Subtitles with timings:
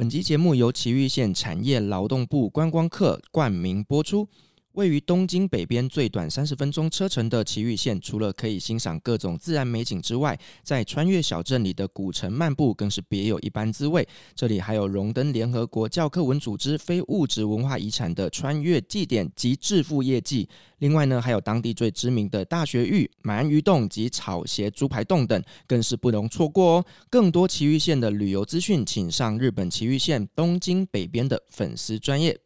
[0.00, 4.26] 本集节目由奇玉县产业劳动部观光客冠名播出。
[4.74, 14.06] 位于东京北边最短三十分钟车程的埼玉县，除了可以欣赏各种自然美景之外，在穿越小镇里的古城漫步更是别有一般滋味。
[14.34, 20.48] 这里还有荣登联合国教科文组织非物质文化遗产的穿越祭典及致富业绩。
[20.78, 26.84] 另外呢，还有当地最知名的大学玉、鳗鱼洞及草鞋猪排洞等，更是不容错过哦。
[27.10, 32.38] 更多埼玉县的旅游资讯，请上日本埼玉县东京北边的粉丝专业。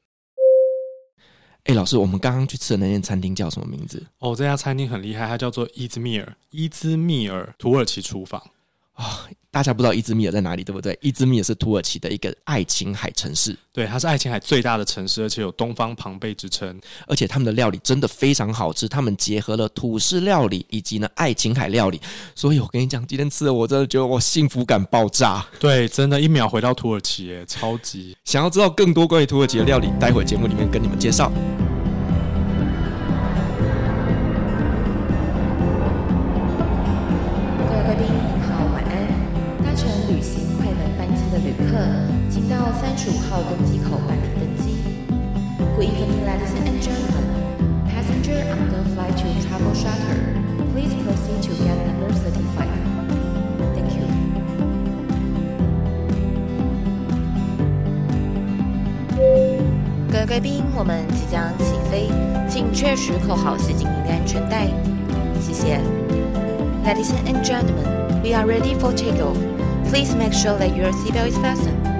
[1.64, 4.02] 哎，老师，我们刚刚去吃的那间餐厅叫什么名字？
[4.18, 8.38] 哦，这家餐厅很厉害，它叫做伊兹密尔，伊兹密尔土耳其厨房。
[8.92, 9.08] 啊、哦，
[9.50, 10.96] 大家不知道伊兹密尔在哪里，对不对？
[11.02, 16.80] 伊兹密尔是土耳其的一个爱琴海城市，对，它是爱琴海最大的城市，而且有东方庞贝之称。
[17.08, 22.00] 而且他们的料理真的非常好吃，他们结合了土式料理以及呢爱琴海料理，
[22.36, 25.44] 所以我跟你讲，今天吃的我真的觉得我幸福感爆炸。
[25.58, 28.16] 对，真的，一秒回到土耳其，耶，超级。
[28.24, 31.32] 想要知道更多关于土耳其的料理，待会节目里面跟你们介绍。
[60.26, 62.08] 贵宾，我们即将起飞，
[62.48, 64.66] 请确实扣好系紧您的安全带。
[65.40, 65.80] 谢谢。
[66.84, 69.36] Ladies and gentlemen, we are ready for takeoff.
[69.90, 71.92] Please make sure that your seatbelt is fastened.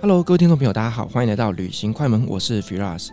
[0.00, 3.08] Hello，各位听众朋友，大家好，欢迎来到旅行快门，我是 Firas。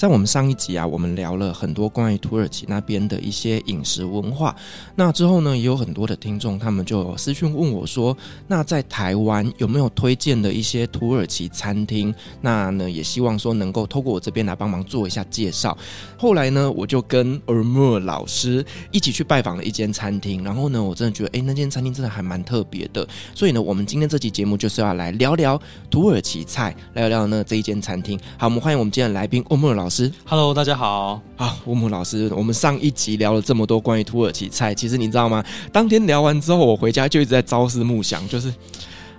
[0.00, 4.56] 在我们上一集啊，我们聊了很多关于土耳其那边的一些饮食文化。
[4.94, 8.16] 那之后呢，也有很多的听众，他们就私讯问我说
[8.48, 15.76] ：“那在台湾有没有推荐的一些土耳其餐厅？”那呢，也希望说能够透过我这边来帮忙做一下介绍。
[16.16, 20.42] 后来呢，我就跟厄莫老师一起去拜访了一间餐厅。
[20.42, 23.06] 然后呢，我真的觉得，诶，那间餐厅真的还蛮特别的。
[23.34, 25.60] 所以呢，我们今天这期节目就是要来聊聊
[25.90, 28.18] 土耳其菜，聊聊呢这一间餐厅。
[28.38, 30.10] 好，我们欢迎我们今天的来宾 Omur 老师。
[30.24, 31.20] Hello，大家好。
[31.36, 35.44] 啊，乌木老师，我们上一集聊了这么多关于土耳其菜，其实你知道吗？
[35.72, 38.48] 当天聊完之后，我回家就一直在朝思暮想，就是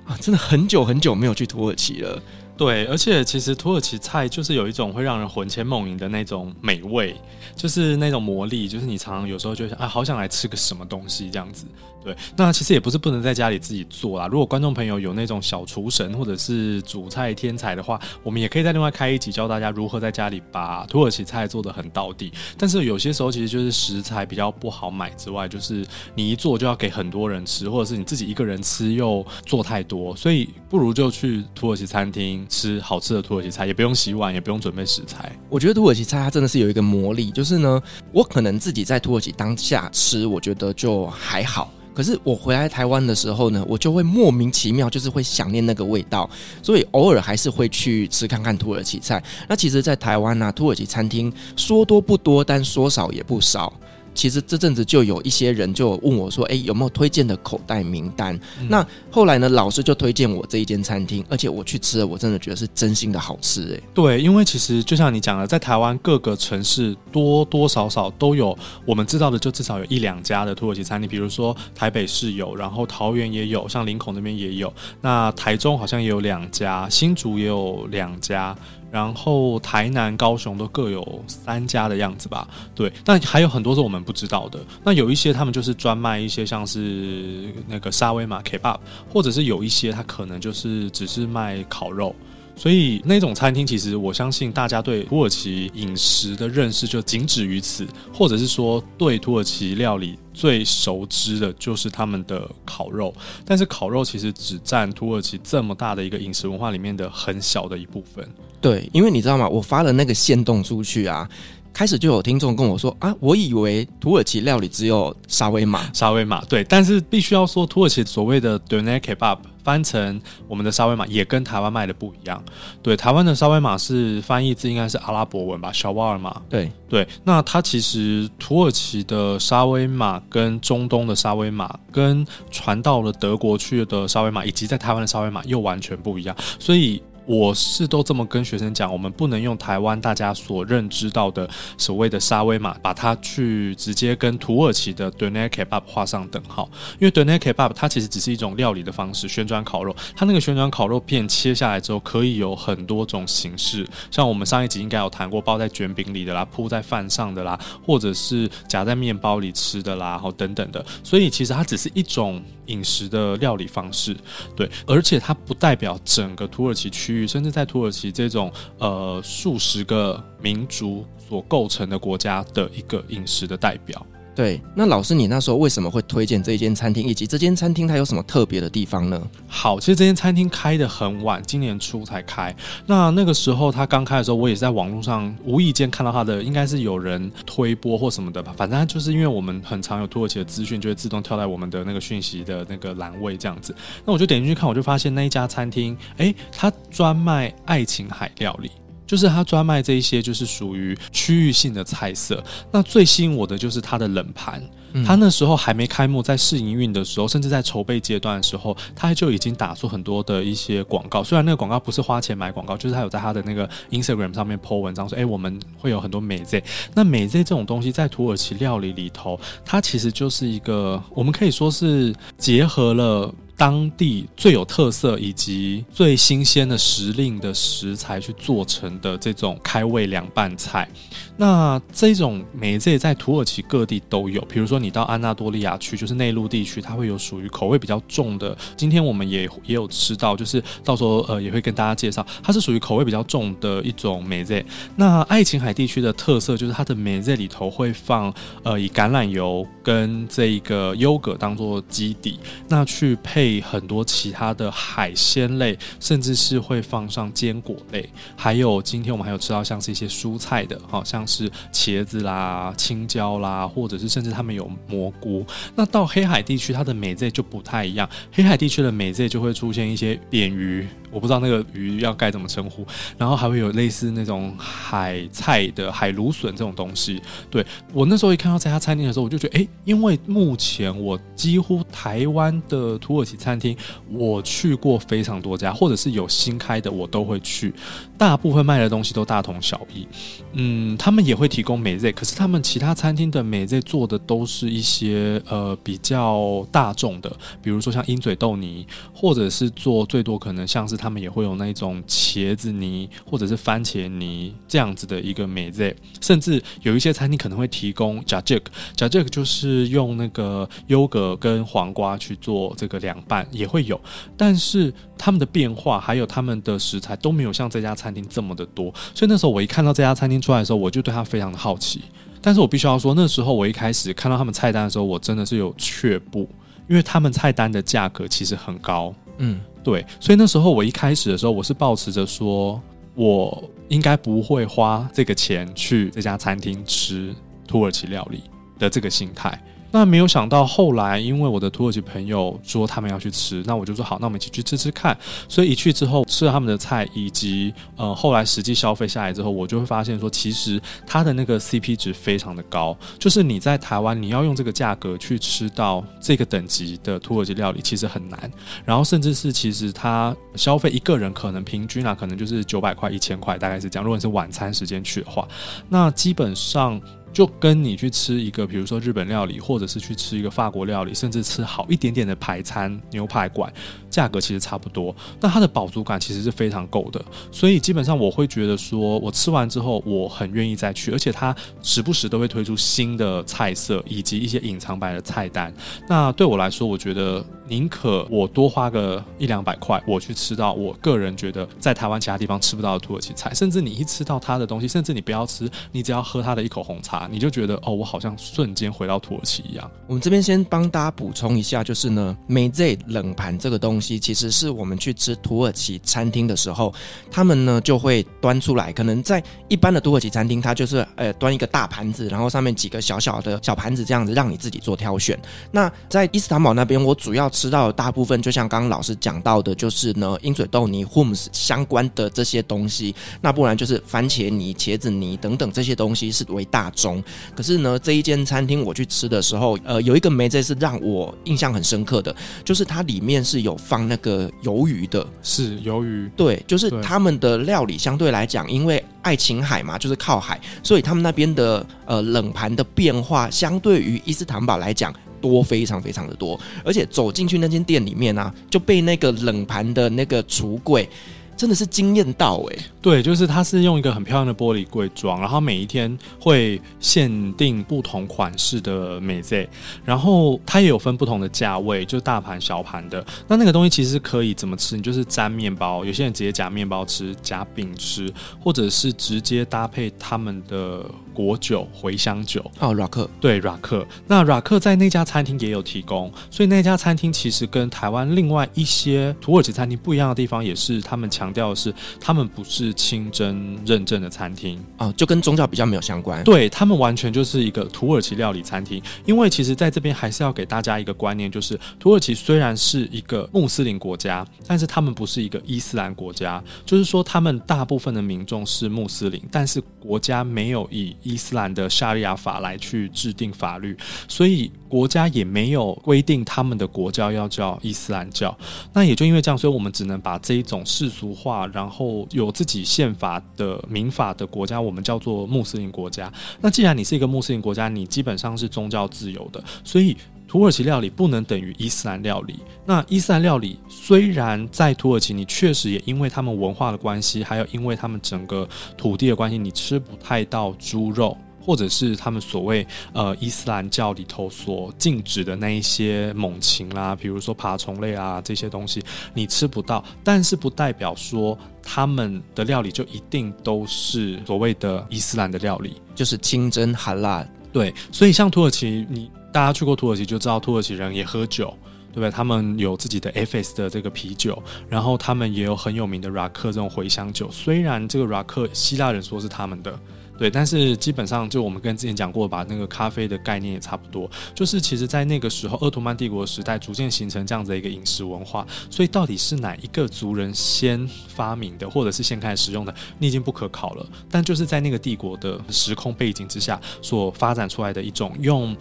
[0.05, 2.19] 啊，真的很久很久没有去土耳其了。
[2.61, 7.15] 对，而且其实土耳其菜就是有一种会让人魂牵梦萦的那种美味，
[7.55, 11.65] 就是那种魔力，就是你常常有时候就想啊，好想来吃个什么东西这样子。
[12.03, 14.27] 对，那其实也不是不能在家里自己做啦。
[14.27, 22.31] 如果观众朋友有那种小厨神或者是煮菜天才的话，我们也可以再另外开一集教大家如何在家里把土耳其菜做得很到底。
[22.57, 25.85] 但是有些时候其实就是食材比较不好买之外，就是
[26.15, 35.31] 你一做就要给很多人吃，或者是你自己一个人吃又做太多，所以不如就去土耳其餐厅吃好吃的土耳其菜，也不用洗碗，也不用准备食材。
[35.49, 37.81] 我觉得土耳其菜它真的是有一个魔力，就是呢，
[38.11, 41.71] 我可能自己在土耳其当下吃，我觉得就还好。
[41.93, 46.29] 可是我回来台湾的时候呢，我就会莫名其妙，就是会想念那个味道，
[46.61, 49.21] 所以偶尔还是会去吃看看土耳其菜。
[49.47, 53.73] 那其实，在台湾呢、土耳其餐厅说多不多，但说少也不少。
[54.13, 63.73] 其实这阵子就有一些人就问我说：“哎，有没有推荐的口袋名单？”嗯、那后来呢，老师就推荐我这一间餐厅，而且我去吃了，我真的觉得是真心的好吃。
[63.73, 71.09] 哎，对，因为其实就像你讲的，在台湾各个城市多多少少都有我们知道的，就至少有一两家的土耳其餐厅。
[71.09, 74.71] 比如说台北市有，然后桃园也有，像林口那边也有。
[75.01, 78.55] 那台中好像也有两家，新竹也有两家。
[78.91, 82.91] 然后台南、高雄都各有三家的样子吧，对。
[83.05, 84.59] 但还有很多是我们不知道的。
[84.83, 88.77] 那有一些他们就是专卖一些像是那个沙威玛 Kebab，
[89.09, 92.15] 或者是有一些他可能就是只是卖烤肉。
[92.61, 100.15] 所以那种餐厅，其实我相信大家对土耳其饮食的认识就仅止于此，或者是说对土耳其料理。
[100.31, 103.13] 最熟知的就是他们的烤肉，
[103.43, 108.25] 但是烤肉其实只占土耳其这么大的一个饮食文化里面的很小的一部分。
[108.61, 109.49] 对，因为你知道吗？
[109.49, 111.27] 我发了那个限动出去啊，
[111.73, 116.45] 开始就有听众跟我说啊，我以为土耳其料理只有沙威玛，沙威玛。
[116.45, 119.39] 对，但是必须要说，土耳其所谓的 doner kebab。
[119.63, 122.43] 翻成我们的沙威玛也跟台湾卖的不一样，
[122.81, 126.41] 对，台湾的沙威玛是翻译字应该是阿拉伯文吧，小瓦尔玛。
[126.49, 126.71] 对。
[126.89, 146.69] 对，那它其实土耳其的沙威玛跟中东的沙威玛，跟传到了德国去的沙威玛，以及在台湾的沙威玛又完全不一样，所以我是都这么跟学生讲，我们不能用台湾大家所认知到的所谓的沙威玛，把它去直接跟土耳其的 Döner Kebab 画上等号。
[146.99, 149.95] 因为 Döner Kebab 它其实只是一种料理的方式，旋转烤肉。
[150.15, 160.83] 它那个旋转烤肉片切下来之后，可以有很多种形式，像我们上一集应该有谈过，包在卷饼里的啦，铺在饭上的啦，或者是夹在面包里吃的啦，然后等等的。
[161.03, 164.15] 所以其实它只是一种饮食的料理方式，
[164.55, 174.05] 对，而且它不代表整个土耳其区域，甚至在土耳其这种呃数十个民族所构成的国家的一个饮食的代表。
[174.41, 179.21] 对，那老师，你那时候为什么会推荐这间餐厅，以及这间餐厅它有什么特别的地方呢？
[179.47, 182.51] 好，其实这间餐厅开得很晚，今年初才开。
[182.87, 188.51] 那那个时候它刚开的时候，我也是在网络上无意间看到它的，应该是有人推播或什么的吧。
[188.57, 193.75] 反正就是因为我们很常有土耳其的资讯，就会自动跳在我们的那个讯息的那个栏位这样子。
[194.03, 198.71] 那我就点进去看，我就发现那一家餐厅，诶，它专卖爱琴海料理。
[199.11, 202.41] 就是他专卖这一些，就是属于区域性的菜色。
[202.71, 204.63] 那最吸引我的就是他的冷盘。
[205.05, 211.21] 他那时候还没开幕，在试营运的时候，甚至在筹备阶段的时候，他就已经打出很多的一些广告。
[211.21, 216.63] 虽然那个广告不是花钱买广告，就是他有在他的那个 Instagram 上面 po 文章说：“哎，我们会有很多 meze。”
[216.95, 223.33] 那 meze 这种东西在土耳其料理里头，它其实就是一个我们可以说是结合了。
[223.61, 230.89] 当地最有特色以及最新鲜的时令的食材去做成的这种开胃凉拌菜，
[231.37, 234.41] 那这种美这在土耳其各地都有。
[234.49, 238.57] 比如说你到安纳多利亚区，就是内陆地区，它会有属于口味比较重的。
[238.75, 244.65] 今天我们也也有吃到，就是到时候呃也会跟大家介绍，它是属于口味比较重的一种美这。
[244.95, 253.50] 那爱琴海地区的特色就是它的美这里头会放呃以橄榄油跟这个优格当做基底，那去配。
[253.59, 258.07] 很多其他的海鲜类，甚至是会放上坚果类，
[258.37, 265.43] 还有今天我们还有吃到像是一些蔬菜的，好像是茄子啦、青椒啦，或者是甚至他们有蘑菇。
[265.75, 268.07] 那到黑海地区，它的美味就不太一样。
[268.31, 270.87] 黑海地区的美味就会出现一些扁鱼。
[271.11, 272.85] 我不知道那个鱼要该怎么称呼，
[273.17, 277.21] 然后还会有类似那种海菜的海芦笋这种东西。
[277.49, 283.75] 对，我那时候一看到这家餐厅的时候，我就觉得，哎，因为目前我几乎台湾的土耳其餐厅
[284.09, 287.73] 我去过非常多家，或者是有新开的我都会去，
[288.17, 290.07] 大部分卖的东西都大同小异。
[290.53, 297.29] 嗯，他们也会提供美 Z，，可是他们其他餐厅的美 Z 做的都是一些呃比较大众的，
[297.61, 301.01] 比如说像鹰嘴豆泥，或者是做最多可能像是。
[301.01, 313.99] 他们也会有那种茄子泥或者是番茄泥这样子的一个美 Z，，甚至有一些餐厅可能会提供 cacık，cacık 就是用那个优格跟黄瓜去做这个凉拌，也会有。
[314.37, 322.01] 但是他们的变化还有他们的食材都没有像这家餐厅这么的多，所以那时候我一看到这家餐厅出来的时候，我就对他非常的好奇。
[322.41, 326.49] 但是我必须要说，那时候我一开始看到他们菜单的时候，我真的是有却步，
[326.89, 329.61] 因为他们菜单的价格其实很高，嗯。
[329.83, 332.79] 对，所以那时候我一开始的时候，我是抱持着说，
[333.15, 337.33] 我应该不会花这个钱去这家餐厅吃
[337.67, 338.43] 土耳其料理
[338.77, 339.59] 的这个心态。
[339.91, 345.17] 那没有想到后来，因为我的土耳其朋友说他们要去吃，那我就说好，那我们一起去吃吃看。
[345.49, 352.97] 所以一去之后吃了他们的菜，以及呃后来实际消费下来之后，我就会发现说，其实它的那个 CP 值非常的高。
[353.19, 358.51] 就是你在台湾，你要用这个价格去吃到这个等级的土耳其料理，其实很难。
[358.85, 364.03] 然后甚至是其实它消费一个人可能平均啊，可能就是九百块、一千块，大概是这样。
[364.03, 365.47] 如果你是晚餐时间去的话，
[365.89, 366.99] 那基本上。
[367.33, 373.71] 就跟你去吃一个，比如说日本料理，或者是去吃一个法国料理，甚至吃好一点点的排餐牛排馆，
[374.11, 375.15] 价格其实差不多。
[375.39, 385.73] 那它的饱足感其实是非常够的，所以基本上我会觉得说，我吃完之后我很愿意再去，而且它时不时都会推出新的菜色以及一些隐藏版的菜单。
[386.07, 397.29] 那对我来说，我觉得宁可我多花个一两百块，我去吃到我个人觉得在台湾其他地方吃不到的土耳其菜，甚至你一吃到它的东西，甚至你不要吃，你只要喝它的一口红茶。
[397.31, 399.89] 你就觉得哦，我好像瞬间回到土耳其一样。
[400.07, 406.93] 我们这边先帮大家补充一下，就是呢，美这冷盘这个东，其实是我们去吃土耳其餐厅的时候，
[407.29, 408.91] 他们呢就会端出来。
[408.91, 415.39] 可能在一般的土耳其餐厅，它就是呃端一个大盘子，然后上面几个小小的小盘子这样子，让你自己做挑选。
[415.71, 427.23] 那在伊斯坦堡那边，我主要吃到的大部分，就像刚刚老师讲到的，就是呢鹰嘴豆泥、hummus 相关的这些东西，那不然就是番茄泥、茄子泥等等这些东西是为大宗。
[427.55, 451.09] 可是呢，这一间餐厅我去吃的时候，呃，有一个梅子是让我印象很深刻的，就是它里面是有放那个鱿鱼的，是鱿鱼，对，就是他们的料理相对来讲，因为爱琴海嘛，就是靠海，所以他们那边的呃冷盘的变化，相对于伊斯坦堡来讲多非常非常的多，而且走进去那间店里面啊，就被那个冷盘的那个橱柜。
[451.55, 459.69] 真的是惊艳到哎、对，就是它是用一个很漂亮的玻璃柜装，然后每一天会限定不同款式的美 Z，，
[460.03, 463.23] 然后它也有分不同的价位，就大盘小盘的。
[463.47, 464.95] 那那个东西其实可以怎么吃？
[464.95, 471.05] 你就是沾面包，有些人直接夹面包吃，夹饼吃，或者是直接搭配他们的
[471.45, 472.93] 果酒茴香酒哦。
[472.93, 481.41] 拉克对拉克，那拉克在那家餐厅也有提供，所以那家餐厅其实跟台湾另外一些土耳其餐厅不一样的地方，也是他们强。
[481.41, 486.43] 强调的是，他们不是清真认证的餐厅哦，就跟宗教比较没有相关。
[486.43, 489.01] 对，他们完全就是一个土耳其料理餐厅。
[489.25, 496.63] 因为其实在这边还是要给大家一个观念，就是土耳其虽然是一个穆斯林国家，但是他们不是一个伊斯兰国家。
[496.85, 503.95] 就是说，他们大部分的民众是穆斯林，但是国家没有以伊斯兰的沙利亚法来去制定法律，
[504.27, 508.55] 所以国家也没有规定他们的国教要叫伊斯兰教。
[508.93, 516.31] 那也就因为这样，所以我们只能把这一种世俗化，然后有自己宪法的民法的国家，我们叫做穆斯林国家。
[516.59, 520.17] 那既然你是一个穆斯林国家，你基本上是宗教自由的，所以
[520.51, 522.59] 土耳其料理不能等于伊斯兰料理。
[522.85, 531.37] 那伊斯兰料理虽然在土耳其，你确实也因为他们文化的关系，还有因为他们整个土地的关系，你吃不太到猪肉。
[531.63, 538.99] 或者是他们所谓呃伊斯兰教里头所禁止的那一些猛禽啦，比如说爬虫类啊这些东西，
[539.33, 547.47] 你吃不到，但是不代表说他们的料理就一定都是所谓的伊斯兰的料理，就是清真哈辣。
[547.71, 551.75] 对，所以像土耳其，你大家去过土耳其就知道，土耳其人也喝酒，
[552.11, 552.31] 对不对？
[552.31, 559.99] 他们有自己的 FS 的这个啤酒，然后他们也有很有名的 r a k 这种茴香酒，虽然这个 r a k 希腊人说是他们的。
[560.41, 568.65] 对，但是基本上就我们跟之前讲过，把那个咖啡的概念也差不多，就是其实，在那个时候，鄂图曼帝国时代逐渐形成这样子的一个饮食文化。
[568.89, 574.03] 所以，到底是哪一个族人先发明的，或者是先开始使用的，你已经不可考了。
[574.31, 578.75] 但就是在那个帝国的时空背景之下，所发展出来的一种用，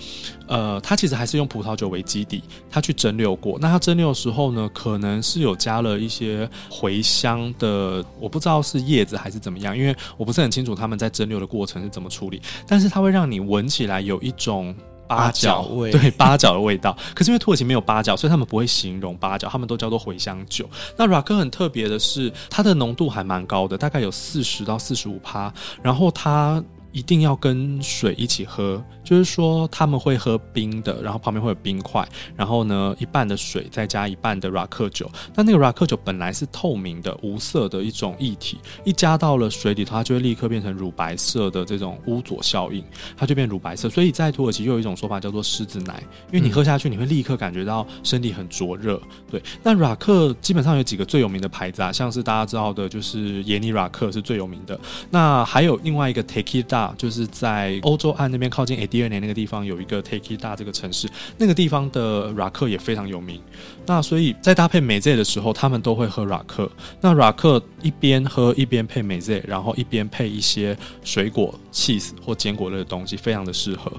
[0.49, 3.59] 呃，它其实还是用葡萄酒为基底，它去蒸馏过。
[3.61, 11.50] 那它蒸馏的时候呢，可能是有加了一些茴香的，我不知道是叶子还是怎么样，因为我不是很清楚他们在蒸馏的。
[11.51, 12.41] 过程是怎么处理？
[12.67, 14.75] 但是它会让你闻起来有一种
[15.09, 16.97] 八角味，对，八角的味道。
[17.15, 20.71] 可是因为土耳其没有八角，所以他们不会形容八角，他们都叫做茴香酒。
[20.97, 25.53] 那 Rakı 很特别的是，它的浓度还蛮高的，大概有四十到四十五趴。
[25.83, 26.63] 然后它
[26.93, 28.83] 一定要跟水一起喝。
[29.03, 32.07] 就是说他们会喝冰的，然后旁边会有冰块，
[32.37, 35.11] 然后呢一半的水再加一半的 r a k 酒。
[35.35, 42.85] 那那个 r a k 酒本来是透明的、无色的一种液体，一加到了水里头，它就会立刻变成乳白色的这种乌佐效应，
[43.17, 43.91] 它就变乳白色。
[43.91, 49.01] 所以在土耳其又有一种说法叫做狮子奶，因为你喝下去你会立刻感觉到身体很灼热。
[49.29, 54.79] 对，那 r a k 基本上有几个最有名的牌子啊，像是大家知道的就是 Yeni Rakı 是最有名的。
[55.11, 61.09] 那还有另外一个 Take It 就是在欧洲岸那边靠近 Edirne 第二年那个地方有一个 Tekirdağ 这个城市，
[61.39, 63.41] 那个地方的 Rakı 也非常有名。
[63.87, 66.69] 那所以在搭配 meze 的时候，他们都会喝 Rakı。
[67.01, 73.93] 那 Rakı 一边喝一边配 meze，然后一边配一些水果、cheese 或坚果类的东西，非常的适合。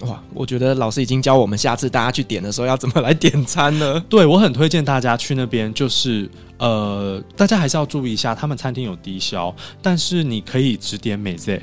[0.00, 3.98] 哇，我觉得老师已经教我们下次大家去点的时候要怎么来点餐了？
[4.10, 6.28] 对，我很推荐大家去那边，就是
[6.58, 11.60] 呃，大家还是要注意一下，他们餐厅有低消，但是你可以只点 meze。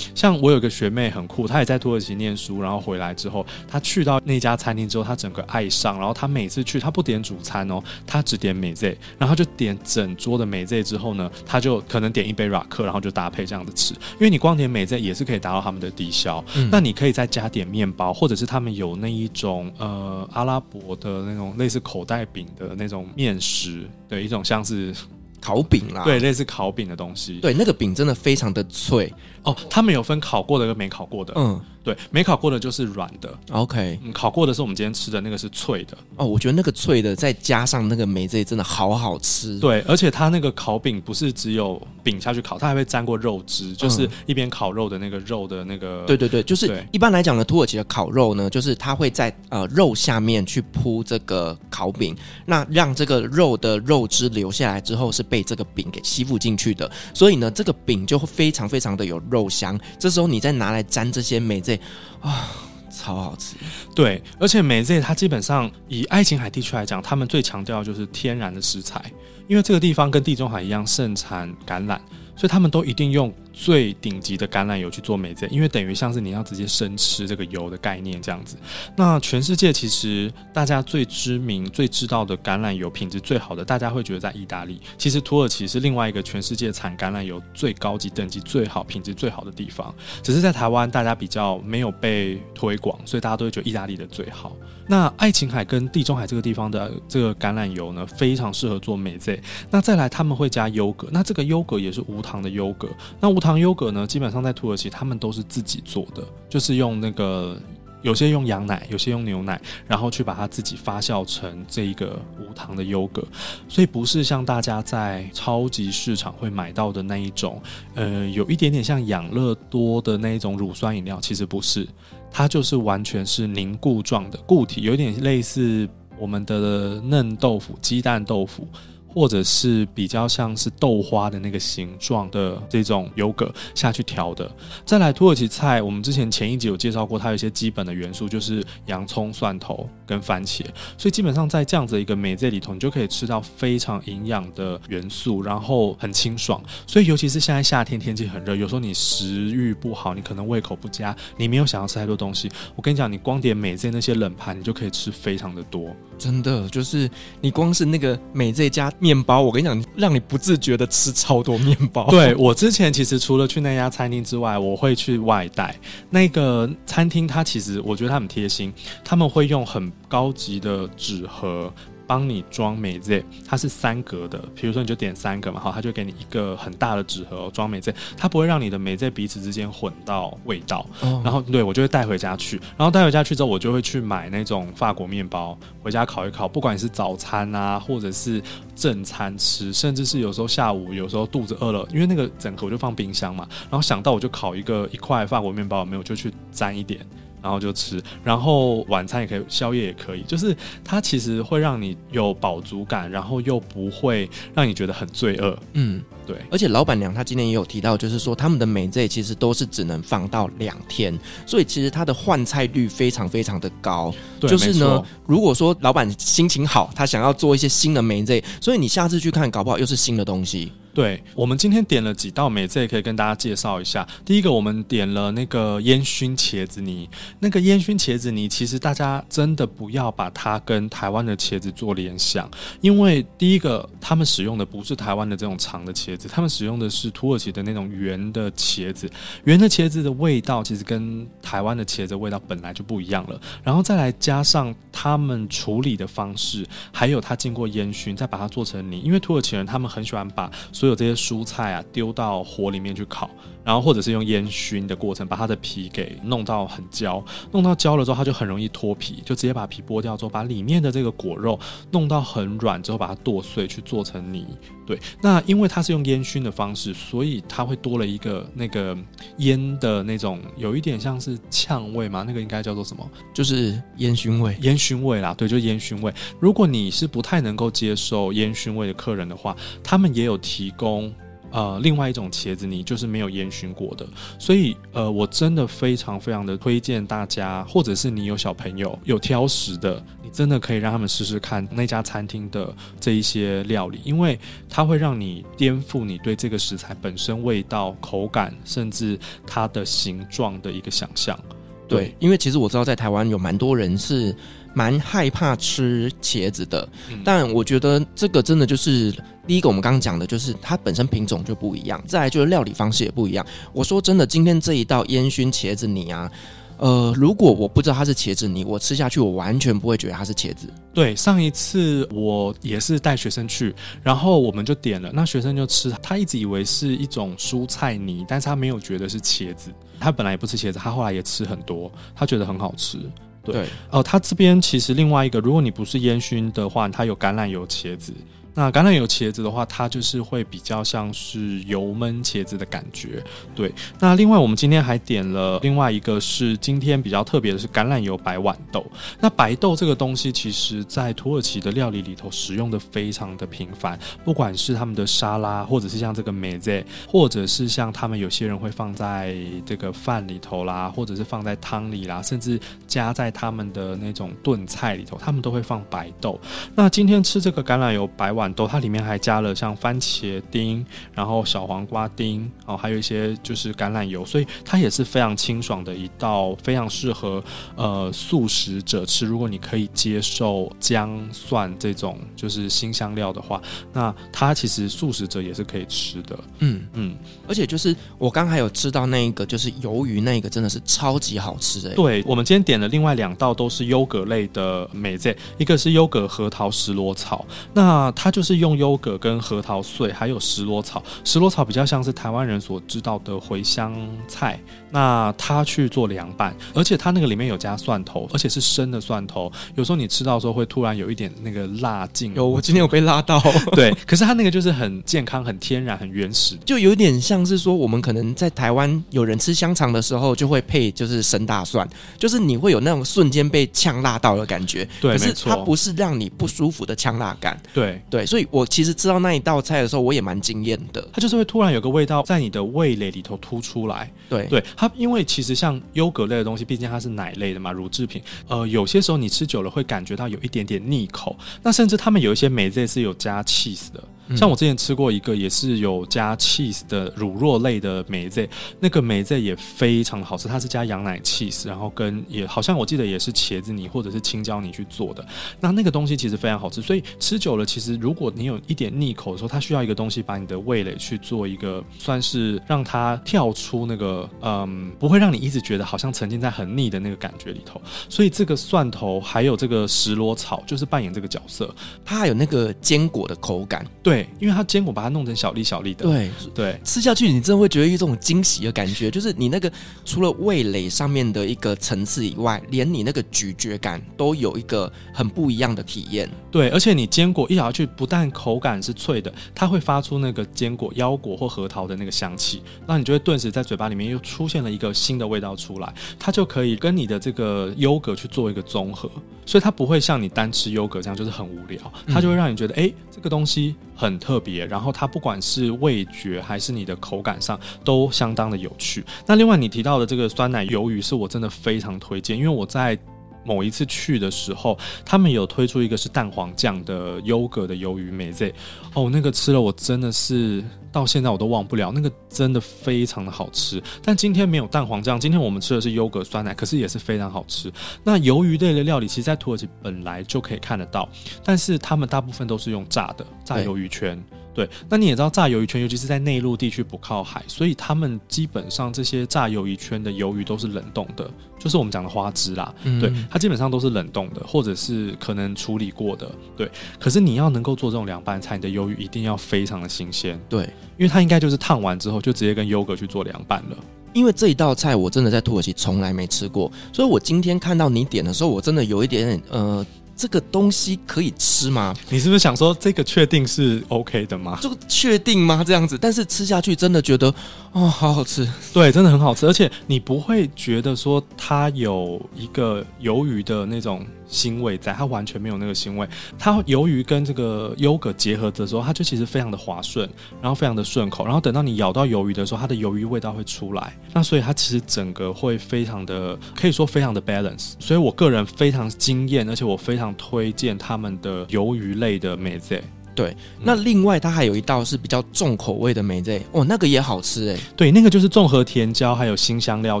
[0.14, 24.94] 像我有个学妹很酷，她也在土耳其念书，然后回来之后，她去到那家餐厅之后，她整个爱上，然后她每次去，她不点主餐哦，她只点美 Z，然后就点整桌的美 Z 之后呢，她就可能点一杯 rock，然后就搭配这样子吃，因为你光点美 Z 也是可以达到他们的低消，嗯、那你可以再加点面包，或者是他们有那一种呃阿拉伯的那种类似口袋饼的那种面食的一种像是。
[25.42, 27.40] 烤饼啦，对，类似烤饼的东西。
[27.40, 29.12] 对，那个饼真的非常的脆
[29.44, 29.56] 哦。
[29.70, 31.32] 他们有分烤过的跟没烤过的。
[31.36, 31.60] 嗯。
[31.84, 33.98] 对，没烤过的就是软的，OK。
[34.04, 35.98] 嗯，烤过的是我们今天吃的那个是脆的。
[36.14, 39.58] 哦，我觉得那个脆的再加上那个梅子真的好好吃。
[39.58, 46.04] 对，而且它那个烤饼不是只有饼下去烤，它还会沾过肉汁，就是一边烤肉的那个肉的那个。
[46.06, 52.14] 对对对，就是一般来讲呢，土耳其的烤肉呢，就是它会在呃肉下面去铺这个烤饼，
[52.46, 59.80] 那让这个肉的肉汁流下来之后是被这个饼给吸附进去的，所以呢，这个饼就会非常非常的有肉香。
[59.98, 61.76] 这时候你再拿来沾这些梅子。
[62.20, 62.46] 啊，
[62.88, 63.56] 超好吃！
[63.96, 69.02] 对，而且梅子它基本上以爱琴海地区来讲，他们最强调就是天然的食材，
[69.48, 71.98] 因为这个地方跟地中海一样盛产橄榄，
[72.36, 73.34] 所以他们都一定用。
[73.52, 78.56] 最顶级的橄榄油去做美，因为等于像是你要直接生吃这个油的概念这样子。
[78.96, 84.80] 那全世界其实大家最知名、最知道的橄榄油品质最好的，大家会觉得在意大利。
[84.96, 89.94] 其实土耳其是另外一个全世界产橄榄油最高级、等级最好、品质最好的地方。
[90.22, 94.56] 只是在台湾大家比较没有被推广，所以大家都会觉得意大利的最好。
[94.86, 99.40] 那爱琴海跟地中海这个地方的这个橄榄油呢，非常适合做美醉。
[99.70, 102.88] 那再来他们会加优格，那这个优格也是无糖的优格。
[103.20, 107.56] 那无糖优格呢，基本上在土耳其他们都是自己做的，就是用那个
[108.02, 113.24] 有些用羊奶，有些用牛奶，然后去把它自己发酵成这一个无糖的优格，
[113.68, 117.62] 所以不是像大家在超级市场会买到的那一种，
[117.94, 121.86] 呃，有一点点像养乐多的那一种乳酸饮料，其实不是，
[122.32, 128.66] 它就是完全是凝固状的固体，有点类似我们的嫩豆腐、鸡蛋豆腐。
[129.12, 134.50] 或者是比较像是豆花的那个形状的这种优格下去调的。
[134.84, 140.62] 再来土耳其菜，我们之前前一集有介绍过，它有一些基本的元素，就是洋葱、蒜头跟番茄。
[140.96, 146.62] 所以基本上在这样子一个梅子里头，你就可以吃到非常营养的元素，然后很清爽。
[146.86, 152.50] 所以尤其是现在夏天天气很热，有时候你食欲不好，你可能胃口不佳，你没有想要吃太多东西。
[152.74, 155.94] 我跟你讲，你光点梅子那些冷盘，你就可以吃非常的多。
[156.22, 157.10] 真的，就是
[157.40, 162.06] 你光是那个美这家面包，我跟你讲，让你不自觉的吃超多面包。
[162.14, 165.74] 对，我之前其实除了去那家餐厅之外，我会去外带。
[166.10, 168.72] 那个餐厅它其实我觉得它很贴心，
[169.04, 171.72] 他们会用很高级的纸盒。
[172.12, 174.38] 帮你装美 Z，，它是三格的。
[174.54, 180.84] 比如说，你就点三个嘛，好，他就给你一个很大的纸盒装美 Z，，它不会让你的美 Z 彼此之间混到味道。
[181.00, 182.60] 哦、然后，对我就会带回家去。
[182.76, 186.46] 然后带回家去之后，我就会去买那种法国面包回家烤一烤。
[186.46, 188.42] 不管你是早餐啊，或者是
[188.76, 193.48] 正餐吃，甚至是有时候下午，有时候肚子饿了，因为那个整盒我就放冰箱嘛。
[193.70, 197.00] 然后想到我就烤一个一块法国面包，没有就去沾一点。
[197.42, 205.58] 然后就吃，然后晚餐也可以，宵夜也可以，就是它其实会让你有饱足感，然后又不会让你觉得很罪恶。
[205.72, 206.36] 嗯，对。
[206.50, 214.14] 而且老板娘她今天也有提到，就是说他们的梅子其实都是只能放到两天，所以其实它的换菜率非常非常的高。
[214.38, 220.72] 对，就是呢，如果说老板心情好，他想要做一些新的梅子，所以你下次去看，搞不好又是新的东西。
[220.94, 224.06] 对，我们今天点了几道梅子，也可以跟大家介绍一下。
[224.26, 227.08] 第一个，我们点了那个烟熏茄子泥。
[227.40, 232.50] 那个烟熏茄子泥，其实大家真的不要把它跟台湾的茄子做联想，
[232.82, 239.10] 因为第一个，他们使用的不是台湾的这种长的茄子，他们使用的是土耳其的那种圆的茄子。
[239.44, 243.40] 圆的茄子的味道，其实跟台湾的茄子味道本来就不一样了。
[243.62, 249.00] 然后再来加上他们处理的方式，还有它经过烟熏，再把它做成泥。
[249.00, 250.50] 因为土耳其人他们很喜欢把
[250.82, 253.30] 所有这些蔬菜啊，丢到火里面去烤，
[253.64, 261.58] 然后或者是用烟熏的过程，把它的皮给弄到很焦，弄到焦了之后，它就很容易脱皮，就直接把皮剥掉之后，把里面的这个果肉
[261.90, 264.46] 弄到很软之后，把它剁碎去做成泥。
[264.84, 268.96] 对，那因为它是用烟熏的方式，所以它会多了一个那个
[269.38, 273.08] 烟的那种，有一点像是呛味嘛，那个应该叫做什么？
[273.32, 275.32] 就是烟熏味，烟熏味啦。
[275.32, 276.12] 对，就是烟熏味。
[276.40, 281.12] 如果你是不太能够接受烟熏味的客人的话，他们也有提供。
[281.52, 284.06] 呃，另外一种茄子泥就是没有烟熏过的，
[284.38, 294.38] 所以呃，我真的非常非常的推荐大家，或者是你有小朋友有挑食的，你真的可以让他们试试看那家餐厅的这一些料理，因为
[294.68, 301.38] 它会让你颠覆你对这个食材本身味道、口感，甚至它的形状的一个想象。
[301.86, 304.34] 对，因为其实我知道在台湾有蛮多人是
[304.72, 309.14] 蛮害怕吃茄子的，嗯，但我觉得这个真的就是。
[309.46, 313.44] 第一个，我们刚刚讲的就是它本身品种就不一样，再来就是料理方式也不一样。
[313.72, 316.30] 我说真的，今天这一道烟熏茄子泥啊，
[316.78, 320.68] 呃，如果我不知道它是茄子泥，我吃下去我完全不会觉得它是茄子。
[320.94, 329.70] 对，上一次我也是带学生去，然后我们就点了，那学生就吃，他一直以为是一种蔬菜泥，但是他没有觉得是茄子。
[329.98, 332.98] 他本来也不吃茄子，他后来也吃很多，他觉得很好吃。
[333.44, 338.12] 对，哦、呃，他这边其实另外一个，如果你不是烟熏的话，它有橄榄油茄子。
[338.54, 343.22] 那橄榄油茄子的话，它就是会比较像是油焖茄子的感觉，
[343.54, 343.72] 对。
[343.98, 348.84] 那另外我们今天还点了另外一个是今天比较特别的是橄榄油白豌豆。
[349.20, 359.34] 那白豆这个东西，其实在土耳其的料理里头使用的非常的频繁，不管是他们的沙拉，或者是像这个梅子，或者是像他们有些人会放在
[359.64, 366.38] 这个饭里头啦，或者是放在汤里啦，甚至加在他们的那种炖菜里头，他们都会放白豆。
[366.74, 377.44] 那今天吃这个橄榄油白豌豆，它里面还加了像番茄丁，然后小黄瓜丁，哦，还有一些就是橄榄油，所以它也是非常清爽的一道，非常适合
[377.76, 379.26] 呃素食者吃。
[379.26, 383.60] 如果你可以接受姜蒜这种就是新香料的话，
[383.92, 386.38] 那它其实素食者也是可以吃的。
[386.60, 387.16] 嗯嗯，
[387.52, 391.94] 而且就是我刚还有吃到那一个就是鱿鱼那个真的是超级好吃的。
[391.94, 398.32] 对，我们今天点了另外两道都是优格类的美味，一个是优格核桃石螺草，那它。
[398.32, 401.02] 就是用优格跟核桃碎，还有石螺草。
[401.22, 403.94] 石螺草比较像是台湾人所知道的茴香
[404.26, 404.58] 菜，
[404.92, 409.50] 那他去做凉拌，而且他那个里面有加蒜头，而且是生的蒜头。
[409.74, 412.32] 有时候你吃到的时候会突然有一点那个辣劲。
[412.34, 413.42] 有，我今天有被辣到。
[413.72, 424.86] 对，可是它那个就是很健康、很天然、很原始，就有点像是说我们可能在台湾有人吃香肠的时候就会配就是生大蒜，就是你会有那种瞬间被呛辣到的感觉。
[425.00, 427.58] 对，可是它不是让你不舒服的呛辣感。
[427.72, 428.26] 对对。
[428.26, 431.06] 所以我其实吃到那一道菜的时候，我也蛮惊艳的。
[431.12, 434.10] 它就是会突然有个味道在你的味蕾里头突出来。
[434.28, 438.20] 对对，它因为其实像优格类的东西，毕竟它是奶类的嘛，乳制品。
[438.48, 441.38] 呃，有些时候你吃久了会感觉到有一点点腻口。
[441.62, 444.02] 那甚至他们有一些美 z 是有加 cheese 的。
[444.36, 448.48] 像我之前吃过一个，也是有加 cheese 的乳酪类的梅子，
[448.80, 450.48] 那个梅子也非常好吃。
[450.48, 455.24] 它是加羊奶 cheese，然后跟也好像我记得也是茄子泥或者是青椒泥去做的。
[455.60, 467.80] 那那个东西其实非常好吃，所以吃久了，其实如果你有一点腻口的时候，它需要一个东西把你的味蕾去做一个，算是让它跳出那个嗯，不会让你一直觉得好像沉浸在很腻的那个感觉里头。
[468.08, 474.21] 所以这个蒜头还有这个石螺草，就是扮演这个角色，它还有那个坚果的口感，对。
[474.38, 479.70] 因为它坚果把它弄成小粒小粒的，对对，吃下去你真的会觉得一种惊喜的感觉，就是你那个
[480.04, 486.28] 除了味蕾上面的一个层次以外，连你那个咀嚼感都有一个很不一样的体验。
[486.50, 499.10] 对，而且你坚果一咬下去，不但口感是脆的，它会发出那个坚果、腰果或核桃的那个香气，那你就会顿时在嘴巴里面又出现了一个新的味道出来，它就可以跟你的这个优格去做一个综合，
[499.46, 509.04] 所以它不会像你单吃优格这样就是很无聊，它就会让你觉得哎、嗯，这个东西很特别，然后它不管是味觉还是你的口感上都相当的有趣。
[509.24, 512.98] 那另外你提到的这个酸奶鱿鱼是我真的非常推荐，因为我在
[513.44, 518.54] 某一次去的时候，他们有推出一个是蛋黄酱的优格的鱿鱼美味
[518.94, 520.62] 哦，那个吃了我真的是。
[520.92, 523.82] 到现在我都忘不了，那个真的非常的好吃。
[524.02, 527.72] 但今天没有蛋黄酱，今天我们吃的是优格酸奶，可是也是非常好吃。
[528.04, 531.08] 那鱿鱼类的料理，其实，在土耳其本来就可以看得到，
[531.42, 534.22] 但是他们大部分都是用炸的，炸鱿鱼圈。
[534.54, 542.74] 对，那你也知道炸鱿鱼圈，尤其是在内陆地区不靠海，所以他们基本上这些炸鱿鱼圈的鱿鱼都是冷冻的，就是我们讲的花枝啦。
[542.84, 546.30] 嗯、对，它基本上都是冷冻的，或者是可能处理过的。
[546.56, 550.38] 对，可是你要能够做这种凉拌菜，你的鱿鱼一定要非常的新鲜。
[550.50, 550.64] 对，
[550.98, 553.76] 因为它应该就是烫完之后就直接跟优格去做凉拌了。
[554.12, 559.86] 因为这一道菜我真的在土耳其从来没吃过，所以我今天看到你点的时候，我真的有一点点呃。
[560.22, 561.92] 这个东西可以吃吗？
[562.08, 564.56] 你是不是想说这个确定是 OK 的吗？
[564.62, 565.64] 这个确定吗？
[565.66, 567.26] 这样子，但是吃下去真的觉得
[567.72, 574.06] 哦，好好吃，对，真的很好吃，而且你不会觉得说它有一个鱿鱼的那种。
[574.32, 576.08] 腥味在，它完全没有那个腥味。
[576.38, 580.08] 它鱿鱼跟这个优格结合的时候，它就其实非常的滑顺，
[580.40, 581.24] 然后非常的顺口。
[581.24, 583.96] 然后等到你咬到鱿鱼的时候，它的鱿鱼味道会出来。
[584.14, 587.74] 那所以它其实整个会非常的，可以说非常的 balance。
[587.78, 592.80] 所以我个人非常惊艳，而且我非常推荐他们的鱿鱼类的美 e。
[593.14, 597.58] 对，那另外它还有一道是比较重口味的梅子，哦，那个也好吃哎。
[597.76, 600.00] 对，那个就是综合甜椒还有新香料